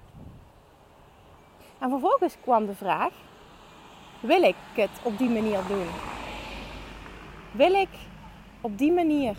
En 1.78 1.90
vervolgens 1.90 2.36
kwam 2.40 2.66
de 2.66 2.74
vraag: 2.74 3.12
wil 4.20 4.42
ik 4.42 4.56
het 4.74 5.00
op 5.02 5.18
die 5.18 5.30
manier 5.30 5.60
doen? 5.68 5.86
Wil 7.52 7.72
ik 7.72 7.88
op 8.60 8.78
die 8.78 8.92
manier 8.92 9.36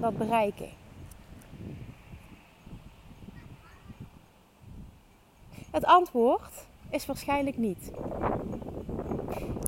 dat 0.00 0.18
bereiken? 0.18 0.70
Het 5.70 5.84
antwoord 5.84 6.66
is 6.90 7.06
waarschijnlijk 7.06 7.56
niet. 7.56 7.90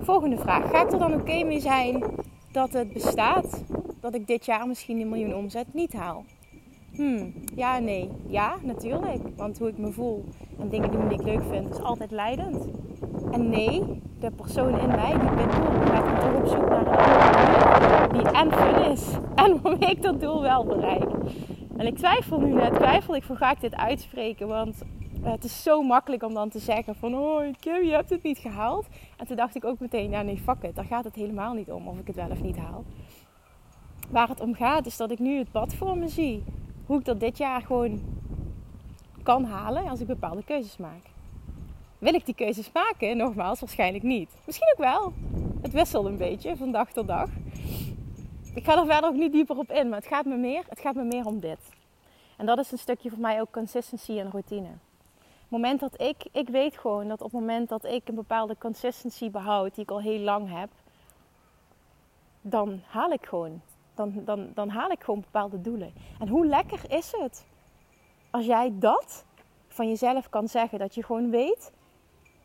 Volgende 0.03 0.39
vraag: 0.39 0.71
ga 0.71 0.83
ik 0.83 0.93
er 0.93 0.99
dan 0.99 1.15
oké 1.15 1.45
mee 1.45 1.61
zijn 1.61 2.05
dat 2.53 2.73
het 2.73 2.93
bestaat 2.93 3.65
dat 4.01 4.15
ik 4.15 4.27
dit 4.27 4.45
jaar 4.45 4.67
misschien 4.67 5.01
een 5.01 5.09
miljoen 5.09 5.35
omzet 5.35 5.75
niet 5.75 5.93
haal? 5.93 6.25
Hmm, 6.93 7.33
ja, 7.55 7.79
nee. 7.79 8.11
Ja, 8.27 8.57
natuurlijk. 8.63 9.23
Want 9.37 9.59
hoe 9.59 9.69
ik 9.69 9.79
me 9.79 9.93
voel 9.93 10.25
en 10.59 10.69
dingen 10.69 10.91
doen 10.91 11.09
die 11.09 11.19
ik 11.19 11.25
leuk 11.25 11.43
vind, 11.51 11.71
is 11.71 11.83
altijd 11.83 12.11
leidend. 12.11 12.69
En 13.31 13.49
nee, 13.49 14.01
de 14.19 14.31
persoon 14.31 14.79
in 14.79 14.89
mij, 14.89 15.11
die 15.11 15.35
bent 15.35 15.53
door, 15.53 15.87
gaat 15.87 16.21
toch 16.21 16.35
op 16.35 16.47
zoek 16.47 16.69
naar 16.69 16.87
een 16.87 16.97
andere 16.97 18.13
die 18.13 18.33
en 18.33 18.53
fun 18.53 18.91
is. 18.93 19.09
En 19.45 19.63
waarmee 19.63 19.91
ik 19.91 20.03
dat 20.03 20.21
doel 20.21 20.43
wel 20.43 20.65
bereik. 20.65 21.09
En 21.77 21.87
ik 21.87 21.97
twijfel 21.97 22.41
nu 22.41 22.53
net, 22.53 22.75
twijfel 22.75 23.15
ik 23.15 23.23
van 23.23 23.37
ga 23.37 23.51
ik 23.51 23.61
dit 23.61 23.77
uitspreken? 23.77 24.49
Want 24.49 24.83
eh, 25.23 25.31
het 25.31 25.45
is 25.45 25.63
zo 25.63 25.83
makkelijk 25.83 26.23
om 26.23 26.35
dan 26.35 26.49
te 26.49 26.59
zeggen 26.59 26.95
van 26.95 27.15
oh 27.15 27.55
Kim, 27.61 27.85
je 27.85 27.93
hebt 27.93 28.11
het 28.11 28.23
niet 28.23 28.39
gehaald. 28.39 28.87
En 29.17 29.27
toen 29.27 29.37
dacht 29.37 29.55
ik 29.55 29.65
ook 29.65 29.79
meteen, 29.79 30.11
ja 30.11 30.23
nee 30.23 30.39
fuck 30.39 30.63
it, 30.63 30.75
daar 30.75 30.85
gaat 30.85 31.05
het 31.05 31.15
helemaal 31.15 31.55
niet 31.55 31.71
om 31.71 31.89
of 31.89 31.99
ik 31.99 32.07
het 32.07 32.17
wel 32.17 32.31
of 32.31 32.43
niet 32.43 32.57
haal. 32.57 32.85
Waar 34.11 34.29
het 34.29 34.41
om 34.41 34.55
gaat 34.55 34.87
is 34.87 34.97
dat 34.97 35.11
ik 35.11 35.19
nu 35.19 35.39
het 35.39 35.51
pad 35.51 35.75
voor 35.75 35.99
me 35.99 36.09
zie. 36.09 36.45
Hoe 36.87 36.99
ik 36.99 37.05
dat 37.05 37.21
dit 37.21 37.39
jaar 37.39 37.63
gewoon 37.63 38.01
kan 39.23 39.45
halen 39.45 39.89
als 39.89 40.01
ik 40.01 40.07
bepaalde 40.07 40.45
keuzes 40.45 40.77
maak. 40.77 41.03
Wil 41.99 42.15
ik 42.15 42.27
die 42.27 42.35
keuzes 42.35 42.73
maken? 42.73 43.17
Nogmaals, 43.17 43.61
waarschijnlijk 43.61 44.05
niet. 44.05 44.31
Misschien 44.47 44.73
ook 44.73 44.79
wel. 44.79 45.13
Het 45.63 45.73
wisselt 45.73 46.07
een 46.07 46.17
beetje 46.17 46.57
van 46.57 46.73
dag 46.73 46.93
tot 46.93 47.07
dag. 47.07 47.31
Ik 48.55 48.65
ga 48.65 48.79
er 48.79 48.87
verder 48.87 49.11
ook 49.11 49.17
niet 49.17 49.33
dieper 49.33 49.59
op 49.59 49.71
in, 49.71 49.89
maar 49.89 49.99
het 49.99 50.09
gaat 50.09 50.25
me 50.25 50.37
meer, 50.37 50.65
het 50.69 50.81
gaat 50.81 50.95
me 50.95 51.05
meer 51.05 51.27
om 51.27 51.41
dit. 51.41 51.59
En 52.37 52.47
dat 52.47 52.59
is 52.59 52.73
een 52.73 52.79
stukje 52.79 53.11
voor 53.11 53.21
mij 53.21 53.41
ook 53.41 53.51
consistency 53.53 54.19
en 54.19 54.31
routine. 54.31 54.69
Moment 55.51 55.81
dat 55.81 56.01
ik, 56.01 56.17
ik 56.33 56.49
weet 56.49 56.79
gewoon 56.79 57.09
dat 57.09 57.21
op 57.21 57.31
het 57.31 57.41
moment 57.41 57.69
dat 57.69 57.85
ik 57.85 58.09
een 58.09 58.15
bepaalde 58.15 58.57
consistency 58.59 59.31
behoud, 59.31 59.75
die 59.75 59.85
ik 59.85 59.91
al 59.91 60.01
heel 60.01 60.21
lang 60.21 60.59
heb, 60.59 60.71
dan 62.41 62.81
haal 62.87 63.11
ik 63.11 63.27
gewoon. 63.27 63.61
Dan, 63.95 64.13
dan, 64.25 64.51
dan 64.55 64.69
haal 64.69 64.91
ik 64.91 65.03
gewoon 65.03 65.21
bepaalde 65.21 65.61
doelen. 65.61 65.93
En 66.19 66.29
hoe 66.29 66.47
lekker 66.47 66.81
is 66.89 67.13
het 67.17 67.45
als 68.31 68.47
jij 68.47 68.73
dat 68.75 69.25
van 69.69 69.89
jezelf 69.89 70.29
kan 70.29 70.49
zeggen, 70.49 70.79
dat 70.79 70.95
je 70.95 71.05
gewoon 71.05 71.31
weet, 71.31 71.73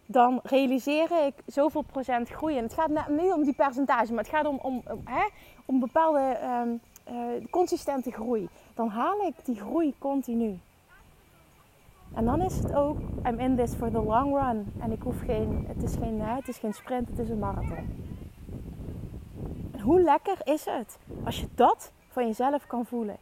dan 0.05 0.39
realiseer 0.43 1.25
ik 1.25 1.33
zoveel 1.45 1.81
procent 1.81 2.29
groei. 2.29 2.57
En 2.57 2.63
het 2.63 2.73
gaat 2.73 3.09
niet 3.09 3.33
om 3.33 3.43
die 3.43 3.55
percentage, 3.55 4.13
maar 4.13 4.23
het 4.23 4.33
gaat 4.33 4.45
om, 4.45 4.59
om, 4.61 4.81
om, 4.91 5.01
hè, 5.05 5.27
om 5.65 5.79
bepaalde 5.79 6.39
um, 6.43 6.81
consistente 7.49 8.11
groei. 8.11 8.49
Dan 8.73 8.87
haal 8.87 9.21
ik 9.21 9.33
die 9.43 9.55
groei 9.55 9.93
continu. 9.97 10.59
En 12.15 12.25
dan 12.25 12.41
is 12.41 12.57
het 12.57 12.73
ook, 12.73 12.97
I'm 13.25 13.39
in 13.39 13.55
this 13.55 13.73
for 13.73 13.91
the 13.91 14.01
long 14.01 14.33
run. 14.33 14.73
En 14.79 14.91
ik 14.91 15.01
hoef 15.01 15.19
geen, 15.25 15.65
het 15.67 15.83
is 15.83 15.95
geen, 15.95 16.21
het 16.21 16.47
is 16.47 16.57
geen 16.57 16.73
sprint, 16.73 17.09
het 17.09 17.19
is 17.19 17.29
een 17.29 17.39
marathon. 17.39 18.03
En 19.71 19.79
hoe 19.79 20.01
lekker 20.01 20.37
is 20.43 20.65
het 20.65 20.97
als 21.23 21.39
je 21.39 21.47
dat 21.55 21.91
van 22.07 22.25
jezelf 22.25 22.67
kan 22.67 22.85
voelen? 22.85 23.17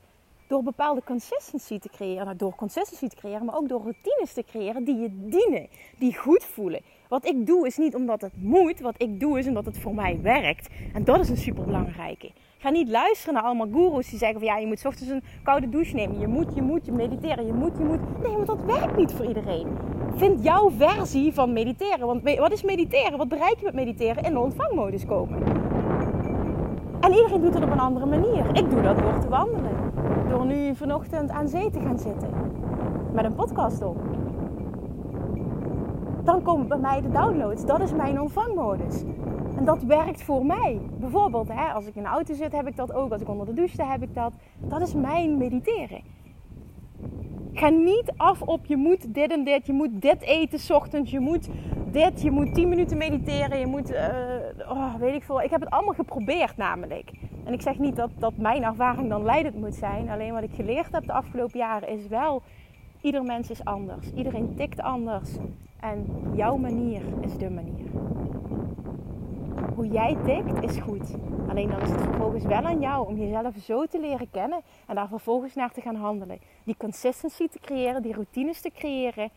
door 0.54 0.64
bepaalde 0.64 1.02
consistency 1.04 1.80
te 1.80 1.90
creëren. 1.90 2.26
Nou, 2.26 2.38
door 2.38 2.56
consistency 2.56 3.08
te 3.08 3.16
creëren, 3.16 3.46
maar 3.46 3.56
ook 3.56 3.70
door 3.70 3.82
routines 3.82 4.34
te 4.34 4.44
creëren 4.44 4.84
die 4.84 4.98
je 4.98 5.10
dienen, 5.12 5.68
die 5.98 6.18
goed 6.18 6.44
voelen. 6.44 6.82
Wat 7.08 7.26
ik 7.26 7.46
doe 7.46 7.66
is 7.68 7.78
niet 7.78 7.96
omdat 7.96 8.22
het 8.22 8.34
moet, 8.36 8.80
wat 8.80 8.96
ik 8.98 9.20
doe 9.20 9.40
is 9.40 9.48
omdat 9.48 9.66
het 9.66 9.80
voor 9.80 9.96
mij 9.96 10.22
werkt. 10.22 10.70
En 10.94 11.04
dat 11.04 11.20
is 11.20 11.30
een 11.30 11.38
superbelangrijke. 11.38 12.32
Ga 12.63 12.69
niet 12.69 12.89
luisteren 12.89 13.34
naar 13.34 13.43
allemaal 13.43 13.67
gurus 13.71 14.10
die 14.10 14.19
zeggen 14.19 14.39
van 14.39 14.47
ja, 14.47 14.58
je 14.58 14.67
moet 14.67 14.86
ochtends 14.86 15.12
een 15.12 15.23
koude 15.43 15.69
douche 15.69 15.95
nemen. 15.95 16.19
Je 16.19 16.28
moet, 16.28 16.56
je 16.56 16.62
moet, 16.62 16.86
je 16.86 16.91
mediteren, 16.91 17.45
je 17.45 17.54
moet, 17.54 17.78
je 17.78 17.84
moet. 17.84 17.99
Nee, 18.21 18.32
want 18.36 18.47
dat 18.47 18.63
werkt 18.65 18.97
niet 18.97 19.13
voor 19.13 19.26
iedereen. 19.26 19.67
Vind 20.15 20.43
jouw 20.43 20.71
versie 20.71 21.34
van 21.34 21.54
mediteren. 21.54 22.08
Want 22.08 22.38
wat 22.38 22.52
is 22.52 22.63
mediteren? 22.63 23.17
Wat 23.17 23.28
bereik 23.28 23.58
je 23.58 23.65
met 23.65 23.73
mediteren? 23.73 24.23
In 24.23 24.34
de 24.34 24.39
ontvangmodus 24.39 25.06
komen. 25.06 25.43
En 26.99 27.12
iedereen 27.12 27.41
doet 27.41 27.54
het 27.54 27.63
op 27.63 27.71
een 27.71 27.80
andere 27.80 28.06
manier. 28.06 28.45
Ik 28.54 28.69
doe 28.69 28.82
dat 28.82 28.97
door 28.97 29.19
te 29.19 29.30
wandelen. 29.30 29.91
Door 30.30 30.45
nu 30.45 30.76
vanochtend 30.76 31.30
aan 31.30 31.47
zee 31.47 31.69
te 31.69 31.80
gaan 31.80 31.99
zitten. 31.99 32.30
Met 33.13 33.26
een 33.26 33.36
podcast 33.36 33.84
op. 33.84 33.97
Dan 36.23 36.41
komen 36.41 36.67
bij 36.67 36.78
mij 36.80 37.02
de 37.02 37.12
downloads. 37.12 37.65
Dat 37.65 37.80
is 37.80 37.93
mijn 37.93 38.21
ontvangmodus. 38.21 39.04
En 39.58 39.66
dat 39.66 39.84
werkt 39.84 40.24
voor 40.24 40.46
mij. 40.46 40.80
Bijvoorbeeld, 41.00 41.48
hè, 41.48 41.72
als 41.74 41.86
ik 41.86 41.96
in 41.96 42.04
de 42.04 42.10
auto 42.10 42.34
zit, 42.34 42.52
heb 42.52 42.68
ik 42.68 42.76
dat 42.76 42.94
ook. 42.94 43.12
Als 43.12 43.22
ik 43.22 43.30
onder 43.30 43.46
de 43.46 43.54
douche 43.54 43.74
sta, 43.74 43.92
heb 43.92 44.02
ik 44.02 44.16
dat. 44.16 44.34
Dat 44.60 44.82
is 44.82 44.94
mijn 44.94 45.38
mediteren. 45.38 46.02
Ga 47.54 47.70
niet 47.70 48.13
af 48.18 48.42
op 48.42 48.66
je 48.66 48.78
moet 48.78 49.13
dit 49.13 49.32
en 49.32 49.44
dit. 49.44 49.66
Je 49.66 49.74
moet 49.74 50.02
dit 50.02 50.22
eten 50.22 50.60
s 50.60 50.72
ochtends. 50.72 51.12
Je 51.12 51.20
moet 51.20 51.50
dit. 51.92 52.22
Je 52.22 52.32
moet 52.32 52.54
10 52.54 52.70
minuten 52.70 52.98
mediteren. 52.98 53.60
Je 53.60 53.66
moet, 53.66 53.92
uh, 53.92 54.08
oh, 54.70 54.96
weet 54.96 55.16
ik 55.16 55.24
veel. 55.24 55.42
Ik 55.42 55.50
heb 55.50 55.62
het 55.62 55.70
allemaal 55.70 55.94
geprobeerd 55.94 56.58
namelijk. 56.58 57.12
En 57.44 57.54
ik 57.54 57.62
zeg 57.62 57.80
niet 57.80 57.96
dat, 57.96 58.10
dat 58.18 58.38
mijn 58.38 58.63
ervaring 58.63 59.10
dan 59.10 59.24
leidend 59.24 59.56
moet 59.56 59.76
zijn. 59.76 60.10
Alleen 60.10 60.34
wat 60.34 60.44
ik 60.44 60.54
geleerd 60.54 60.92
heb 60.92 61.06
de 61.06 61.13
afgelopen 61.13 61.60
jaren 61.60 61.89
is 61.89 62.08
wel... 62.08 62.42
Ieder 63.04 63.24
mens 63.24 63.50
is 63.50 63.66
anders. 63.66 64.12
Iedereen 64.16 64.54
tikt 64.56 64.82
anders. 64.82 65.30
En 65.80 66.06
jouw 66.36 66.58
manier 66.58 67.02
is 67.22 67.38
de 67.38 67.50
manier. 67.50 67.89
Hoe 69.76 69.88
jij 69.88 70.18
tikt 70.26 70.64
is 70.64 70.78
goed. 70.78 71.16
Alleen 71.50 71.70
dan 71.70 71.82
is 71.82 71.90
het 71.90 72.02
vervolgens 72.02 72.44
wel 72.44 72.64
aan 72.64 72.80
jou 72.80 73.08
om 73.08 73.18
jezelf 73.18 73.56
zo 73.56 73.86
te 73.86 74.00
leren 74.00 74.32
kennen 74.32 74.62
en 74.88 74.96
daar 74.96 75.08
vervolgens 75.08 75.56
naar 75.56 75.72
te 75.72 75.82
gaan 75.82 75.96
handelen. 75.96 76.40
Die 76.64 76.76
consistency 76.78 77.48
te 77.48 77.60
creëren, 77.60 78.02
die 78.02 78.14
routines 78.14 78.62
te 78.62 78.72
creëren. 78.72 79.30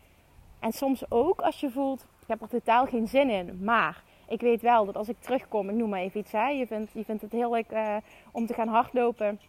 En 0.61 0.73
soms 0.73 1.11
ook 1.11 1.41
als 1.41 1.61
je 1.61 1.71
voelt, 1.71 2.01
ik 2.01 2.29
heb 2.29 2.43
er 2.43 2.49
totaal 2.49 2.87
geen 2.87 3.09
zin 3.09 3.31
in, 3.31 3.59
maar 3.63 4.03
ik 4.29 4.41
weet 4.41 4.63
wel 4.63 4.85
dat 4.85 4.97
als 4.97 5.09
ik 5.09 5.21
terugkom, 5.21 5.69
ik 5.69 5.75
noem 5.77 5.89
maar 5.89 6.01
even 6.01 6.21
iets, 6.21 6.33
hè, 6.33 6.49
je, 6.49 6.67
vindt, 6.67 6.93
je 6.93 7.05
vindt 7.05 7.23
het 7.23 7.33
heel 7.33 7.57
uh, 7.57 7.97
om 8.33 8.47
te 8.47 8.55
gaan 8.55 8.69
hardlopen. 8.69 9.41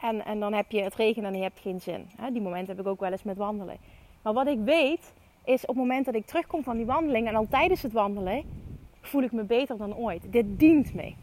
En, 0.00 0.24
en 0.24 0.40
dan 0.40 0.52
heb 0.52 0.70
je 0.70 0.82
het 0.82 0.94
regenen 0.94 1.30
en 1.30 1.36
je 1.36 1.42
hebt 1.42 1.60
geen 1.60 1.80
zin. 1.80 2.06
Hè. 2.16 2.30
Die 2.30 2.42
momenten 2.42 2.76
heb 2.76 2.84
ik 2.84 2.90
ook 2.90 3.00
wel 3.00 3.10
eens 3.10 3.22
met 3.22 3.36
wandelen. 3.36 3.76
Maar 4.22 4.32
wat 4.32 4.46
ik 4.46 4.58
weet, 4.58 5.12
is 5.44 5.62
op 5.62 5.68
het 5.68 5.76
moment 5.76 6.04
dat 6.04 6.14
ik 6.14 6.26
terugkom 6.26 6.62
van 6.62 6.76
die 6.76 6.86
wandeling 6.86 7.28
en 7.28 7.34
al 7.34 7.46
tijdens 7.48 7.82
het 7.82 7.92
wandelen, 7.92 8.65
voel 9.08 9.22
ik 9.22 9.32
me 9.32 9.44
beter 9.44 9.76
dan 9.76 9.96
ooit. 9.96 10.32
Dit 10.32 10.58
dient 10.58 10.94
me. 10.94 11.14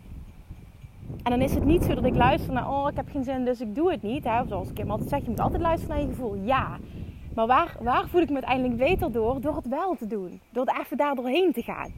En 1.24 1.32
dan 1.32 1.41
is 1.41 1.54
het 1.54 1.65
niet 1.65 1.84
zo 1.84 1.93
dat 1.93 2.06
ik 2.06 2.15
luister 2.15 2.54
naar, 2.54 2.69
oh 2.69 2.88
ik 2.89 2.96
heb 2.96 3.10
geen 3.10 3.24
zin, 3.24 3.46
dus 3.46 3.62
ik 3.62 3.76
doe 3.76 3.91
het 3.91 4.02
niet. 4.02 4.24
Hè. 4.24 4.48
Zoals 4.48 4.69
ik 4.69 4.78
hem 4.78 4.91
altijd 4.91 5.10
zeg, 5.10 5.22
je 5.22 5.30
moet 5.30 5.39
altijd 5.39 5.62
luisteren 5.62 5.96
naar 5.96 6.06
je 6.06 6.12
gevoel. 6.12 6.36
Ja. 6.36 6.78
Maar 7.36 7.48
waar, 7.48 7.78
waar 7.82 8.08
voel 8.08 8.22
ik 8.22 8.30
me 8.30 8.36
uiteindelijk 8.36 8.78
beter 8.78 9.12
door? 9.12 9.41
Door 9.41 9.56
het 9.56 9.67
wel 9.67 9.96
te 9.96 10.08
doen. 10.08 10.39
Door 10.50 10.65
er 10.65 10.80
even 10.80 10.98
daar 10.98 11.15
doorheen 11.15 11.52
te 11.54 11.62
gaan. 11.62 11.91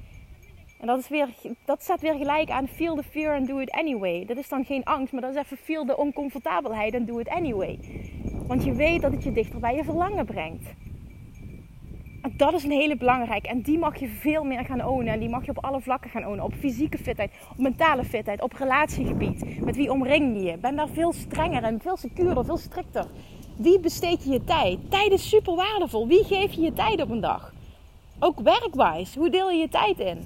En 0.80 0.88
dat, 0.88 1.00
is 1.00 1.08
weer, 1.08 1.28
dat 1.65 1.82
staat 1.82 2.02
weer 2.02 2.15
gelijk 2.15 2.50
aan 2.50 2.67
feel 2.67 2.95
the 2.95 3.04
fear 3.04 3.38
and 3.38 3.48
do 3.48 3.58
it 3.58 3.71
anyway. 3.71 4.26
Dat 4.26 4.38
is 4.38 4.50
dan 4.50 4.65
geen 4.65 4.84
angst, 4.84 5.13
maar 5.13 5.21
dat 5.21 5.36
is 5.36 5.41
even 5.41 5.58
feel 5.58 5.86
de 5.86 5.98
oncomfortabelheid 5.98 6.93
en 6.93 7.06
do 7.06 7.19
it 7.19 7.30
anyway. 7.30 7.80
Want 8.48 8.63
je 8.63 8.74
weet 8.74 9.02
dat 9.02 9.12
het 9.12 9.24
je 9.24 9.32
dichter 9.32 9.60
bij 9.60 9.76
je 9.76 9.84
verlangen 9.84 10.26
brengt. 10.26 10.74
Dat 12.32 12.54
is 12.54 12.64
een 12.64 12.72
hele 12.72 12.98
belangrijke. 12.98 13.48
En 13.48 13.62
die 13.62 13.80
mag 13.80 14.00
je 14.00 14.08
veel 14.08 14.44
meer 14.44 14.66
gaan 14.66 14.86
ownen. 14.86 15.14
En 15.14 15.20
die 15.20 15.30
mag 15.30 15.46
je 15.46 15.52
op 15.52 15.64
alle 15.64 15.82
vlakken 15.82 16.10
gaan 16.10 16.26
ownen. 16.26 16.44
Op 16.44 16.54
fysieke 16.54 16.98
fitheid, 16.98 17.32
op 17.50 17.58
mentale 17.58 18.04
fitheid, 18.04 18.42
op 18.42 18.54
relatiegebied. 18.54 19.64
Met 19.64 19.76
wie 19.76 19.92
omring 19.92 20.38
je 20.38 20.44
je? 20.44 20.58
Ben 20.58 20.76
daar 20.76 20.90
veel 20.90 21.14
strenger 21.14 21.64
en 21.64 21.82
veel 21.82 21.98
secuurder, 21.98 22.46
veel 22.46 22.58
strikter. 22.58 23.06
Wie 23.58 23.80
besteed 23.80 24.24
je 24.24 24.32
je 24.32 24.44
tijd? 24.44 24.80
Tijd 24.90 25.12
is 25.12 25.30
super 25.30 25.56
waardevol. 25.56 26.08
Wie 26.08 26.24
geef 26.24 26.52
je 26.52 26.62
je 26.62 26.74
tijd 26.74 27.02
op 27.02 27.10
een 27.10 27.20
dag? 27.22 27.54
Ook 28.20 28.40
werkwijs. 28.40 29.16
Hoe 29.16 29.30
deel 29.30 29.50
je 29.50 29.60
je 29.60 29.70
tijd 29.70 30.00
in? 30.00 30.18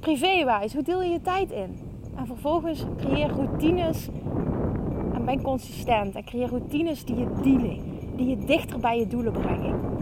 Privéwijs. 0.00 0.72
Hoe 0.72 0.82
deel 0.82 1.02
je 1.02 1.10
je 1.10 1.22
tijd 1.22 1.50
in? 1.50 1.78
En 2.16 2.26
vervolgens 2.26 2.84
creëer 2.98 3.28
routines. 3.28 4.08
En 5.14 5.24
ben 5.24 5.42
consistent. 5.42 6.14
En 6.14 6.24
creëer 6.24 6.48
routines 6.48 7.04
die 7.04 7.16
je 7.16 7.26
dienen. 7.42 7.92
Die 8.16 8.28
je 8.28 8.44
dichter 8.44 8.78
bij 8.78 8.98
je 8.98 9.06
doelen 9.06 9.32
brengen 9.32 9.94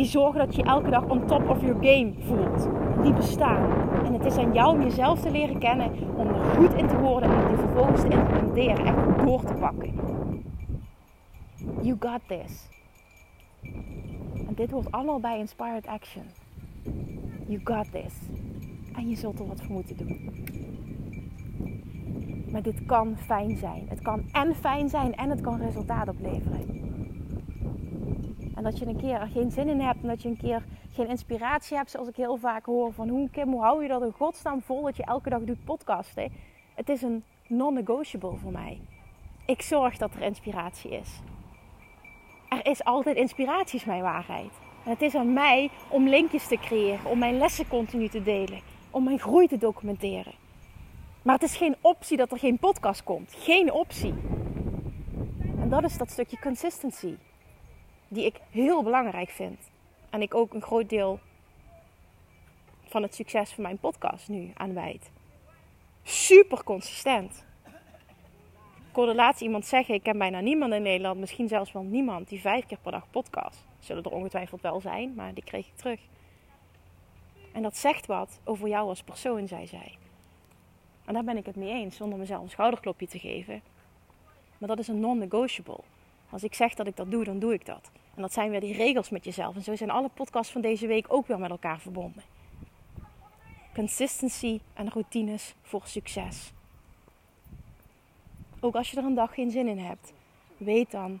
die 0.00 0.08
zorgen 0.08 0.38
dat 0.38 0.54
je 0.54 0.62
elke 0.62 0.90
dag 0.90 1.04
on 1.08 1.26
top 1.26 1.48
of 1.48 1.60
your 1.60 1.76
game 1.80 2.12
voelt. 2.18 2.68
Die 3.02 3.12
bestaan. 3.12 3.88
En 4.04 4.12
het 4.12 4.24
is 4.24 4.36
aan 4.36 4.52
jou 4.52 4.76
om 4.76 4.82
jezelf 4.82 5.20
te 5.20 5.30
leren 5.30 5.58
kennen, 5.58 5.90
om 6.16 6.28
er 6.28 6.44
goed 6.44 6.74
in 6.74 6.86
te 6.86 6.98
worden 6.98 7.30
en 7.30 7.48
die 7.48 7.56
vervolgens 7.56 8.00
te 8.00 8.08
implementeren 8.08 8.86
en 8.86 9.24
door 9.24 9.44
te 9.44 9.54
pakken. 9.54 9.94
You 11.82 11.96
got 11.98 12.20
this. 12.26 12.68
En 14.46 14.54
dit 14.54 14.70
hoort 14.70 14.90
allemaal 14.90 15.20
bij 15.20 15.38
Inspired 15.38 15.86
Action. 15.86 16.24
You 17.46 17.60
got 17.64 17.92
this. 17.92 18.14
En 18.94 19.08
je 19.08 19.16
zult 19.16 19.38
er 19.38 19.46
wat 19.46 19.60
voor 19.62 19.74
moeten 19.74 19.96
doen. 19.96 20.18
Maar 22.52 22.62
dit 22.62 22.86
kan 22.86 23.16
fijn 23.16 23.56
zijn. 23.56 23.84
Het 23.88 24.00
kan 24.00 24.22
en 24.32 24.54
fijn 24.54 24.88
zijn 24.88 25.14
en 25.14 25.30
het 25.30 25.40
kan 25.40 25.60
resultaat 25.60 26.08
opleveren. 26.08 26.79
En 28.60 28.66
dat 28.66 28.78
je 28.78 28.86
een 28.86 29.00
keer 29.00 29.20
er 29.20 29.26
geen 29.26 29.50
zin 29.50 29.68
in 29.68 29.80
hebt. 29.80 30.02
En 30.02 30.08
dat 30.08 30.22
je 30.22 30.28
een 30.28 30.36
keer 30.36 30.64
geen 30.92 31.08
inspiratie 31.08 31.76
hebt. 31.76 31.90
Zoals 31.90 32.08
ik 32.08 32.16
heel 32.16 32.36
vaak 32.36 32.66
hoor 32.66 32.92
van 32.92 33.08
hoe 33.08 33.30
Kim, 33.30 33.50
hoe 33.50 33.62
hou 33.62 33.82
je 33.82 33.88
dat 33.88 34.02
in 34.02 34.12
godsnaam 34.12 34.62
vol 34.62 34.82
dat 34.82 34.96
je 34.96 35.04
elke 35.04 35.30
dag 35.30 35.40
doet 35.40 35.64
podcasten. 35.64 36.32
Het 36.74 36.88
is 36.88 37.02
een 37.02 37.24
non-negotiable 37.48 38.36
voor 38.36 38.52
mij. 38.52 38.80
Ik 39.46 39.62
zorg 39.62 39.96
dat 39.96 40.14
er 40.14 40.22
inspiratie 40.22 40.90
is. 40.90 41.20
Er 42.48 42.66
is 42.66 42.84
altijd 42.84 43.16
inspiratie, 43.16 43.78
is 43.78 43.84
mijn 43.84 44.02
waarheid. 44.02 44.50
En 44.84 44.90
het 44.90 45.02
is 45.02 45.14
aan 45.14 45.32
mij 45.32 45.70
om 45.88 46.08
linkjes 46.08 46.46
te 46.46 46.56
creëren, 46.56 47.10
om 47.10 47.18
mijn 47.18 47.38
lessen 47.38 47.68
continu 47.68 48.08
te 48.08 48.22
delen, 48.22 48.60
om 48.90 49.04
mijn 49.04 49.18
groei 49.18 49.46
te 49.46 49.58
documenteren. 49.58 50.34
Maar 51.22 51.34
het 51.34 51.44
is 51.44 51.56
geen 51.56 51.76
optie 51.80 52.16
dat 52.16 52.32
er 52.32 52.38
geen 52.38 52.58
podcast 52.58 53.04
komt. 53.04 53.34
Geen 53.38 53.72
optie. 53.72 54.14
En 55.60 55.68
dat 55.68 55.84
is 55.84 55.98
dat 55.98 56.10
stukje 56.10 56.38
consistency 56.38 57.16
die 58.10 58.24
ik 58.24 58.40
heel 58.50 58.82
belangrijk 58.82 59.30
vind. 59.30 59.70
En 60.10 60.22
ik 60.22 60.34
ook 60.34 60.54
een 60.54 60.62
groot 60.62 60.88
deel 60.88 61.20
van 62.84 63.02
het 63.02 63.14
succes 63.14 63.50
van 63.50 63.62
mijn 63.62 63.78
podcast 63.78 64.28
nu 64.28 64.50
aan 64.54 64.74
wijd. 64.74 65.10
Super 66.02 66.64
consistent. 66.64 67.44
Ik 68.88 68.96
hoorde 68.96 69.14
laatst 69.14 69.42
iemand 69.42 69.66
zeggen: 69.66 69.94
Ik 69.94 70.02
ken 70.02 70.18
bijna 70.18 70.40
niemand 70.40 70.72
in 70.72 70.82
Nederland, 70.82 71.20
misschien 71.20 71.48
zelfs 71.48 71.72
wel 71.72 71.82
niemand, 71.82 72.28
die 72.28 72.40
vijf 72.40 72.66
keer 72.66 72.78
per 72.82 72.92
dag 72.92 73.10
podcast. 73.10 73.66
Zullen 73.78 74.02
er 74.02 74.10
ongetwijfeld 74.10 74.60
wel 74.60 74.80
zijn, 74.80 75.14
maar 75.14 75.34
die 75.34 75.44
kreeg 75.44 75.66
ik 75.66 75.76
terug. 75.76 76.00
En 77.52 77.62
dat 77.62 77.76
zegt 77.76 78.06
wat 78.06 78.40
over 78.44 78.68
jou 78.68 78.88
als 78.88 79.02
persoon, 79.02 79.48
zei 79.48 79.66
zij. 79.66 79.98
En 81.04 81.14
daar 81.14 81.24
ben 81.24 81.36
ik 81.36 81.46
het 81.46 81.56
mee 81.56 81.72
eens, 81.72 81.96
zonder 81.96 82.18
mezelf 82.18 82.42
een 82.42 82.50
schouderklopje 82.50 83.06
te 83.06 83.18
geven. 83.18 83.62
Maar 84.58 84.68
dat 84.68 84.78
is 84.78 84.88
een 84.88 85.00
non-negotiable. 85.00 85.80
Als 86.30 86.42
ik 86.42 86.54
zeg 86.54 86.74
dat 86.74 86.86
ik 86.86 86.96
dat 86.96 87.10
doe, 87.10 87.24
dan 87.24 87.38
doe 87.38 87.52
ik 87.52 87.66
dat. 87.66 87.90
En 88.14 88.22
dat 88.22 88.32
zijn 88.32 88.50
weer 88.50 88.60
die 88.60 88.74
regels 88.74 89.10
met 89.10 89.24
jezelf. 89.24 89.54
En 89.54 89.62
zo 89.62 89.76
zijn 89.76 89.90
alle 89.90 90.08
podcasts 90.14 90.52
van 90.52 90.60
deze 90.60 90.86
week 90.86 91.06
ook 91.08 91.26
weer 91.26 91.38
met 91.38 91.50
elkaar 91.50 91.80
verbonden. 91.80 92.22
Consistency 93.74 94.60
en 94.74 94.88
routines 94.88 95.54
voor 95.62 95.82
succes. 95.84 96.52
Ook 98.60 98.74
als 98.74 98.90
je 98.90 98.96
er 98.96 99.04
een 99.04 99.14
dag 99.14 99.34
geen 99.34 99.50
zin 99.50 99.68
in 99.68 99.78
hebt, 99.78 100.12
weet 100.56 100.90
dan, 100.90 101.20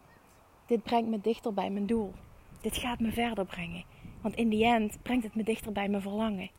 dit 0.66 0.82
brengt 0.82 1.08
me 1.08 1.20
dichter 1.20 1.54
bij 1.54 1.70
mijn 1.70 1.86
doel. 1.86 2.12
Dit 2.60 2.76
gaat 2.76 3.00
me 3.00 3.12
verder 3.12 3.44
brengen. 3.44 3.84
Want 4.20 4.34
in 4.34 4.48
die 4.48 4.64
end 4.64 5.02
brengt 5.02 5.24
het 5.24 5.34
me 5.34 5.42
dichter 5.42 5.72
bij 5.72 5.88
mijn 5.88 6.02
verlangen. 6.02 6.50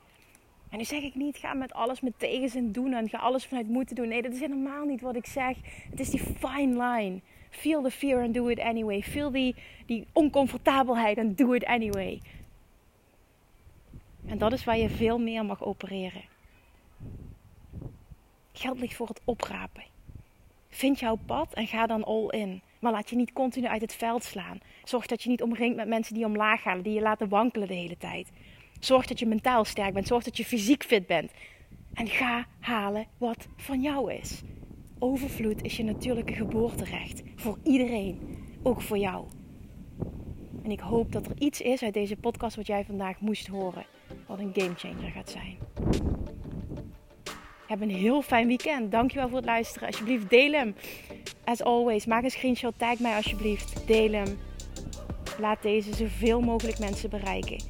En 0.69 0.77
nu 0.77 0.85
zeg 0.85 1.01
ik 1.01 1.15
niet, 1.15 1.37
ga 1.37 1.53
met 1.53 1.73
alles 1.73 2.01
met 2.01 2.13
tegenzin 2.19 2.71
doen 2.71 2.93
en 2.93 3.09
ga 3.09 3.17
alles 3.17 3.45
vanuit 3.45 3.67
moeten 3.67 3.95
doen. 3.95 4.07
Nee, 4.07 4.21
dat 4.21 4.33
is 4.33 4.39
helemaal 4.39 4.85
niet 4.85 5.01
wat 5.01 5.15
ik 5.15 5.25
zeg. 5.25 5.57
Het 5.89 5.99
is 5.99 6.09
die 6.09 6.19
fine 6.19 6.83
line. 6.83 7.19
Feel 7.51 7.81
the 7.81 7.91
fear 7.91 8.23
and 8.23 8.33
do 8.33 8.49
it 8.49 8.59
anyway. 8.59 9.01
Feel 9.01 9.31
die, 9.31 9.55
die 9.85 10.07
oncomfortabelheid 10.13 11.17
en 11.17 11.35
do 11.35 11.53
it 11.53 11.65
anyway. 11.65 12.21
En 14.25 14.37
dat 14.37 14.53
is 14.53 14.63
waar 14.63 14.77
je 14.77 14.89
veel 14.89 15.19
meer 15.19 15.45
mag 15.45 15.63
opereren. 15.63 16.23
Geld 18.51 18.79
ligt 18.79 18.95
voor 18.95 19.07
het 19.07 19.21
oprapen. 19.23 19.83
Vind 20.69 20.99
jouw 20.99 21.17
pad 21.25 21.53
en 21.53 21.67
ga 21.67 21.87
dan 21.87 22.03
all 22.03 22.27
in. 22.27 22.61
Maar 22.79 22.91
laat 22.91 23.09
je 23.09 23.15
niet 23.15 23.33
continu 23.33 23.67
uit 23.67 23.81
het 23.81 23.93
veld 23.93 24.23
slaan. 24.23 24.59
Zorg 24.83 25.05
dat 25.05 25.23
je 25.23 25.29
niet 25.29 25.41
omringt 25.41 25.75
met 25.75 25.87
mensen 25.87 26.13
die 26.13 26.25
omlaag 26.25 26.61
gaan, 26.61 26.81
die 26.81 26.93
je 26.93 27.01
laten 27.01 27.29
wankelen 27.29 27.67
de 27.67 27.73
hele 27.73 27.97
tijd. 27.97 28.31
Zorg 28.79 29.05
dat 29.05 29.19
je 29.19 29.25
mentaal 29.25 29.65
sterk 29.65 29.93
bent. 29.93 30.07
Zorg 30.07 30.23
dat 30.23 30.37
je 30.37 30.45
fysiek 30.45 30.83
fit 30.83 31.07
bent. 31.07 31.31
En 31.93 32.07
ga 32.07 32.45
halen 32.59 33.07
wat 33.17 33.47
van 33.55 33.81
jou 33.81 34.13
is. 34.13 34.41
Overvloed 35.03 35.63
is 35.63 35.77
je 35.77 35.83
natuurlijke 35.83 36.33
geboorterecht. 36.33 37.21
Voor 37.35 37.57
iedereen. 37.63 38.19
Ook 38.63 38.81
voor 38.81 38.97
jou. 38.97 39.25
En 40.63 40.71
ik 40.71 40.79
hoop 40.79 41.11
dat 41.11 41.25
er 41.25 41.31
iets 41.37 41.61
is 41.61 41.83
uit 41.83 41.93
deze 41.93 42.15
podcast 42.15 42.55
wat 42.55 42.67
jij 42.67 42.85
vandaag 42.85 43.19
moest 43.19 43.47
horen. 43.47 43.85
Wat 44.27 44.39
een 44.39 44.51
gamechanger 44.53 45.11
gaat 45.11 45.29
zijn. 45.29 45.57
Heb 47.67 47.81
een 47.81 47.89
heel 47.89 48.21
fijn 48.21 48.47
weekend. 48.47 48.91
Dankjewel 48.91 49.27
voor 49.27 49.37
het 49.37 49.45
luisteren. 49.45 49.87
Alsjeblieft, 49.87 50.29
deel 50.29 50.51
hem. 50.51 50.75
As 51.43 51.63
always, 51.63 52.05
maak 52.05 52.23
een 52.23 52.31
screenshot. 52.31 52.73
Tag 52.77 52.99
mij 52.99 53.15
alsjeblieft. 53.15 53.87
Deel 53.87 54.11
hem. 54.11 54.37
Laat 55.39 55.61
deze 55.61 55.95
zoveel 55.95 56.41
mogelijk 56.41 56.79
mensen 56.79 57.09
bereiken. 57.09 57.63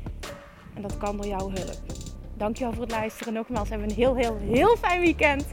En 0.73 0.81
dat 0.81 0.97
kan 0.97 1.17
door 1.17 1.27
jouw 1.27 1.49
hulp. 1.49 1.81
Dankjewel 2.37 2.73
voor 2.73 2.81
het 2.81 2.91
luisteren. 2.91 3.33
Nogmaals, 3.33 3.69
hebben 3.69 3.89
een 3.89 3.95
heel, 3.95 4.15
heel, 4.15 4.37
heel 4.37 4.77
fijn 4.77 5.01
weekend. 5.01 5.45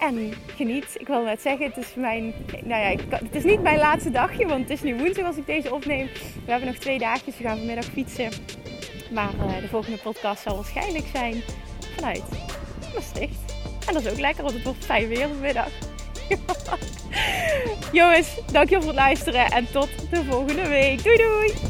En 0.00 0.32
geniet. 0.56 0.96
Ik 0.98 1.06
wil 1.06 1.22
net 1.22 1.42
zeggen, 1.42 1.66
het 1.66 1.76
is 1.76 1.94
mijn. 1.94 2.34
Nou 2.64 2.82
ja, 2.82 3.02
het 3.10 3.34
is 3.34 3.44
niet 3.44 3.62
mijn 3.62 3.78
laatste 3.78 4.10
dagje, 4.10 4.46
want 4.46 4.60
het 4.60 4.70
is 4.70 4.82
nu 4.82 4.96
woensdag 4.96 5.24
als 5.26 5.36
ik 5.36 5.46
deze 5.46 5.74
opneem. 5.74 6.08
We 6.44 6.50
hebben 6.50 6.68
nog 6.68 6.78
twee 6.78 6.98
dagjes. 6.98 7.38
We 7.38 7.44
gaan 7.44 7.56
vanmiddag 7.56 7.84
fietsen. 7.84 8.30
Maar 9.10 9.34
uh, 9.34 9.60
de 9.60 9.68
volgende 9.68 9.98
podcast 9.98 10.42
zal 10.42 10.54
waarschijnlijk 10.54 11.06
zijn 11.12 11.42
vanuit 11.96 12.22
Maastricht. 12.94 13.54
En 13.86 13.94
dat 13.94 14.04
is 14.04 14.12
ook 14.12 14.18
lekker, 14.18 14.42
want 14.42 14.54
het 14.54 14.64
wordt 14.64 14.84
fijn 14.84 15.08
weer 15.08 15.28
vanmiddag. 15.28 15.68
Jongens, 17.92 18.38
dankjewel 18.52 18.82
voor 18.82 18.90
het 18.90 19.00
luisteren 19.00 19.46
en 19.46 19.66
tot 19.72 19.88
de 20.10 20.24
volgende 20.24 20.68
week. 20.68 21.02
Doei 21.02 21.16
doei! 21.16 21.69